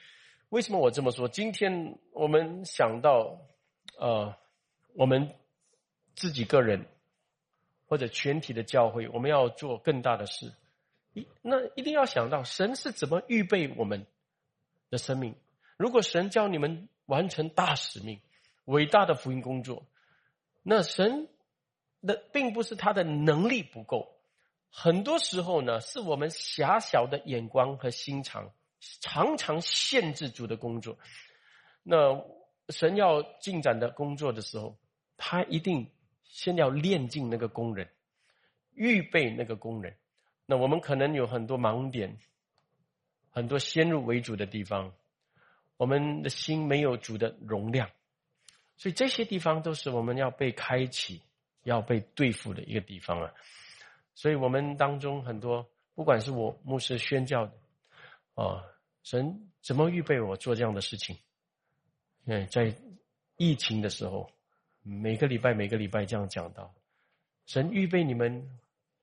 [0.50, 1.26] 为什么我这么说？
[1.26, 3.40] 今天我们想到，
[3.98, 4.36] 呃，
[4.94, 5.34] 我们
[6.14, 6.86] 自己个人
[7.86, 10.52] 或者全体的教会，我们要做更大的事，
[11.12, 14.06] 一那一定要想到神是怎么预备我们
[14.90, 15.34] 的生命。
[15.76, 16.88] 如果神教你们。
[17.10, 18.20] 完成大使命，
[18.66, 19.84] 伟大的福音工作。
[20.62, 21.28] 那神
[22.02, 24.20] 的并不是他的能力不够，
[24.70, 28.52] 很多时候呢，是我们狭小的眼光和心肠，
[29.00, 31.00] 常常限制住的工作。
[31.82, 32.24] 那
[32.68, 34.78] 神要进展的工作的时候，
[35.16, 35.90] 他一定
[36.22, 37.90] 先要练尽那个工人，
[38.72, 39.96] 预备那个工人。
[40.50, 42.18] 那我们可能有很多盲点，
[43.30, 44.92] 很多先入为主的地方。
[45.76, 47.88] 我们的心没有主的容量，
[48.76, 51.22] 所以这些地方都是我们要被开启、
[51.62, 53.32] 要被对付的一个地方啊。
[54.16, 57.48] 所以我们当中很多，不管是我牧师宣教，
[58.34, 58.64] 啊，
[59.04, 61.16] 神怎么预备我做这样的事情？
[62.24, 62.74] 嗯，在
[63.36, 64.32] 疫情的时候，
[64.82, 66.74] 每个礼拜每个礼拜这样讲到，
[67.46, 68.58] 神预备你们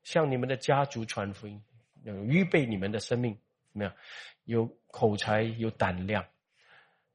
[0.07, 1.61] 向你们的家族传福音，
[2.03, 3.37] 有预备你们的生命
[3.73, 3.93] 怎么样？
[4.45, 6.25] 有口才，有胆量。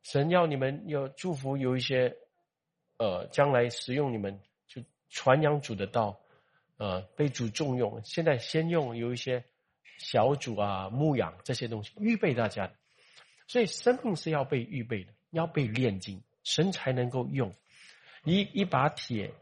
[0.03, 2.15] 神要你们要祝福，有一些，
[2.99, 6.21] 呃，将来使用你们就传扬主的道，
[6.77, 7.99] 呃，被主重用。
[8.05, 9.43] 现在先用有一些
[9.97, 12.71] 小组啊、牧养这些东西预备大家，
[13.47, 17.55] 所以生命是要被预备的，要被炼金，神才能够用。
[18.25, 19.33] 一一把铁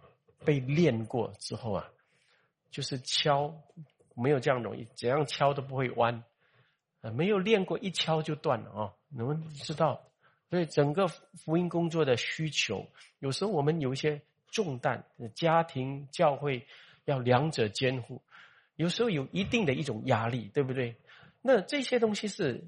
[0.44, 1.90] 被炼过之后啊，
[2.70, 3.54] 就是敲，
[4.14, 6.24] 没有这样容易，怎样敲都不会弯，
[7.00, 10.02] 啊，没有练过一敲就断了啊，你们知道。
[10.50, 12.86] 所以整个福音工作的需求，
[13.20, 15.04] 有时候我们有一些重担，
[15.34, 16.66] 家庭、教会
[17.04, 18.20] 要两者兼顾，
[18.74, 20.96] 有时候有一定的一种压力，对不对？
[21.40, 22.64] 那这些东西是，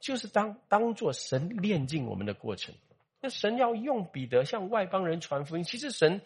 [0.00, 2.74] 就是当当做神炼尽我们的过程。
[3.20, 6.20] 那神要用彼得向外邦人传福音，其实神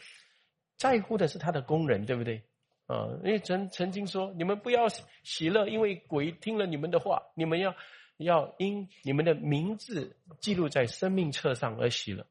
[0.76, 2.42] 在乎的是他的工人，对不对？
[2.88, 4.88] 啊，因为曾曾经说，你们不要
[5.22, 7.76] 喜乐，因为鬼听了你们的话，你们要。
[8.20, 12.26] 要因你们的名字记录在生命册上而喜乐。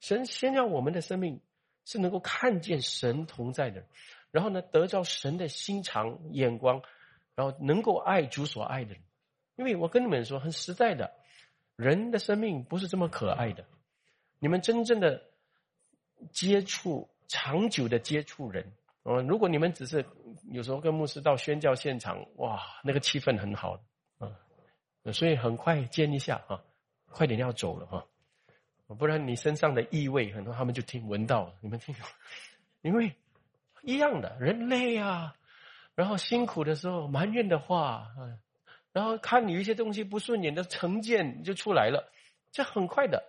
[0.00, 1.42] 神先让我们的生命
[1.84, 3.84] 是能够看见神同在的，
[4.30, 6.80] 然后呢，得到神的心肠眼光，
[7.34, 9.02] 然后能够爱主所爱的人。
[9.56, 11.12] 因为我跟你们说，很实在的，
[11.76, 13.66] 人的生命不是这么可爱的。
[14.38, 15.22] 你们真正的
[16.32, 18.72] 接触、长久的接触人，
[19.08, 20.04] 嗯，如果你们只是
[20.50, 23.80] 有时候跟牧师到宣教现场，哇，那个气氛很好。
[24.18, 24.32] 啊
[25.12, 26.60] 所以很快见一下啊，
[27.12, 28.04] 快点要走了哈，
[28.98, 31.54] 不然你身上的异味很多，他们就听闻到了。
[31.60, 31.94] 你们听，
[32.82, 33.14] 因为
[33.82, 35.36] 一样的人累啊，
[35.94, 38.40] 然后辛苦的时候埋怨的话，嗯，
[38.92, 42.10] 然后看你一些东西不顺眼的成见就出来了，
[42.50, 43.22] 这很快的。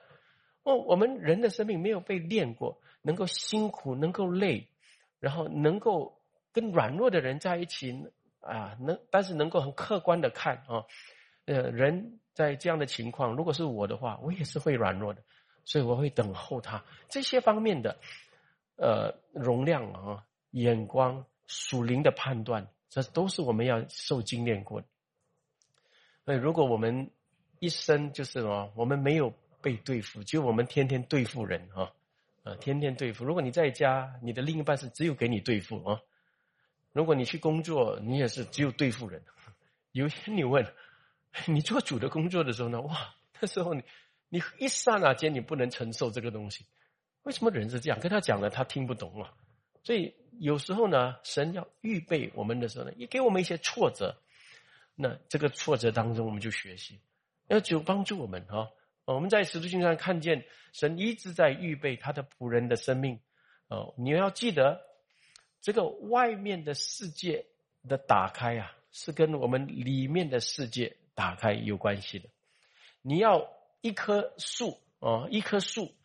[0.64, 4.68] 哦，我们人的生命没有被练过，能够辛苦，能够累，
[5.20, 8.06] 然后能够跟软弱的人在一起
[8.40, 10.86] 啊，能但是能够很客观的看啊。
[11.46, 15.24] 呃，人在这样的情况，如果是我的话，我也是会软弱的，
[15.64, 17.98] 所以我会等候他这些方面的，
[18.76, 24.88] 呃，容量啊，眼光、属灵的判断，这都是我们要受精炼过的。
[26.26, 27.10] 所以如果我们
[27.60, 31.94] 一生就是什么，我们没有被对付，就我们天天对付人啊，
[32.48, 33.26] 呃，天天对付。
[33.26, 36.00] 如果你在家，你的另一半是只有给你对付啊；
[36.94, 39.22] 如果你去工作，你也是只有对付人。
[39.92, 40.66] 有些你问。
[41.46, 42.82] 你做主的工作的时候呢？
[42.82, 43.84] 哇，那时候你
[44.30, 46.66] 你一刹那间你不能承受这个东西。
[47.24, 48.00] 为什么人是这样？
[48.00, 49.32] 跟他讲了，他听不懂啊。
[49.84, 54.16] 所以有时候呢，神要预备我们的时候呢，也给我们一些挫折。
[54.96, 57.00] 那这个挫折当中，我们就学习，
[57.50, 58.70] 要就帮助我们啊。
[59.16, 63.20] 我们在十字星上看见神一直在预备他的仆人的生命。
[63.68, 64.82] 哦，你要记得，
[65.62, 67.46] 这个外面的世界
[67.88, 70.98] 的打开啊，是跟我们里面的世界。
[71.18, 72.30] 打开有关系的，
[73.02, 73.50] 你要
[73.82, 75.96] 一棵树啊，一棵树，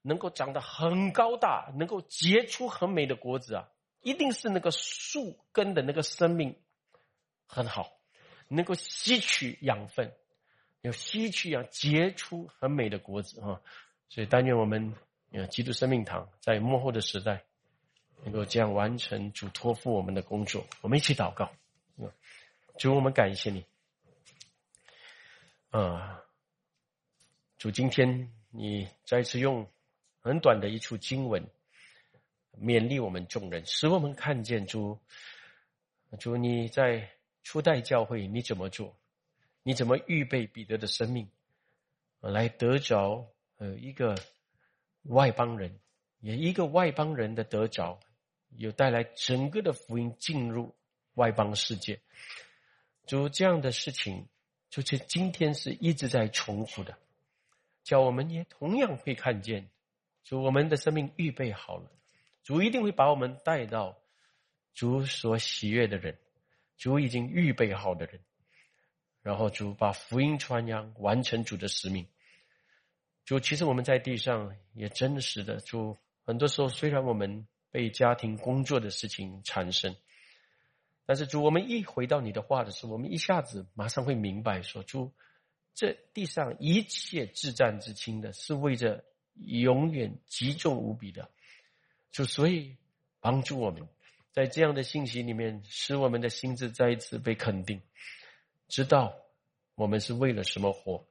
[0.00, 3.68] 能够长得很高大，能够结出很美的果子啊，
[4.00, 6.58] 一定是那个树根的那个生命
[7.46, 8.00] 很好，
[8.48, 10.10] 能够吸取养分，
[10.84, 13.60] 要吸取养结出很美的果子啊。
[14.10, 14.94] 所以但愿我们
[15.32, 17.42] 呃基督生命堂在幕后的时代，
[18.22, 20.66] 能够这样完成主托付我们的工作。
[20.82, 21.50] 我们一起祷告，
[22.78, 23.64] 主，我们感谢你。
[25.70, 26.22] 啊，
[27.56, 29.66] 主，今天你再次用
[30.20, 31.44] 很短的一处经文
[32.60, 35.00] 勉励我们众人，使我们看见主，
[36.20, 37.10] 主你在
[37.42, 38.94] 初代教会你怎么做？
[39.64, 41.28] 你怎么预备彼得的生命
[42.20, 44.14] 来得着呃一个
[45.02, 45.80] 外邦人，
[46.20, 47.98] 也一个外邦人的得着，
[48.50, 50.72] 有带来整个的福音进入
[51.14, 52.00] 外邦世界。
[53.06, 54.28] 主这样的事情。
[54.70, 56.98] 就是今天是一直在重复的，
[57.84, 59.70] 叫我们也同样会看见，
[60.24, 61.92] 主我们的生命预备好了，
[62.42, 63.96] 主一定会把我们带到
[64.72, 66.18] 主所喜悦的人，
[66.76, 68.20] 主已经预备好的人，
[69.24, 72.06] 然后主把福音传扬，完成主的使命。
[73.24, 79.96] 主其实我们在地上也真实的，主很多时候虽然我们被家庭工作的事情缠身。
[81.06, 85.12] 但是主，我们一回到你的话的时候，我们一下子马上会明白说：主，
[85.74, 89.04] 这地上一切至战至轻的，是为着
[89.34, 91.30] 永远极重无比的。
[92.10, 92.76] 就所以
[93.20, 93.88] 帮助我们，
[94.32, 97.82] 在这样的信息里面，使我们的心智再一次被肯定，
[98.68, 99.14] 知道
[99.74, 101.06] 我们是为了什么活，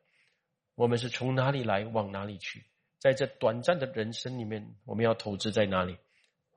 [0.75, 2.65] 我们是从哪里来，往哪里去，
[2.99, 5.97] 在这短暂的人生里面，我们要投资在哪里？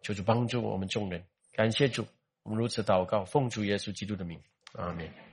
[0.03, 2.07] 就是帮助我们众人，感谢主。
[2.43, 4.41] 我们如此祷告，奉主耶稣基督的名，
[4.75, 5.26] 阿门。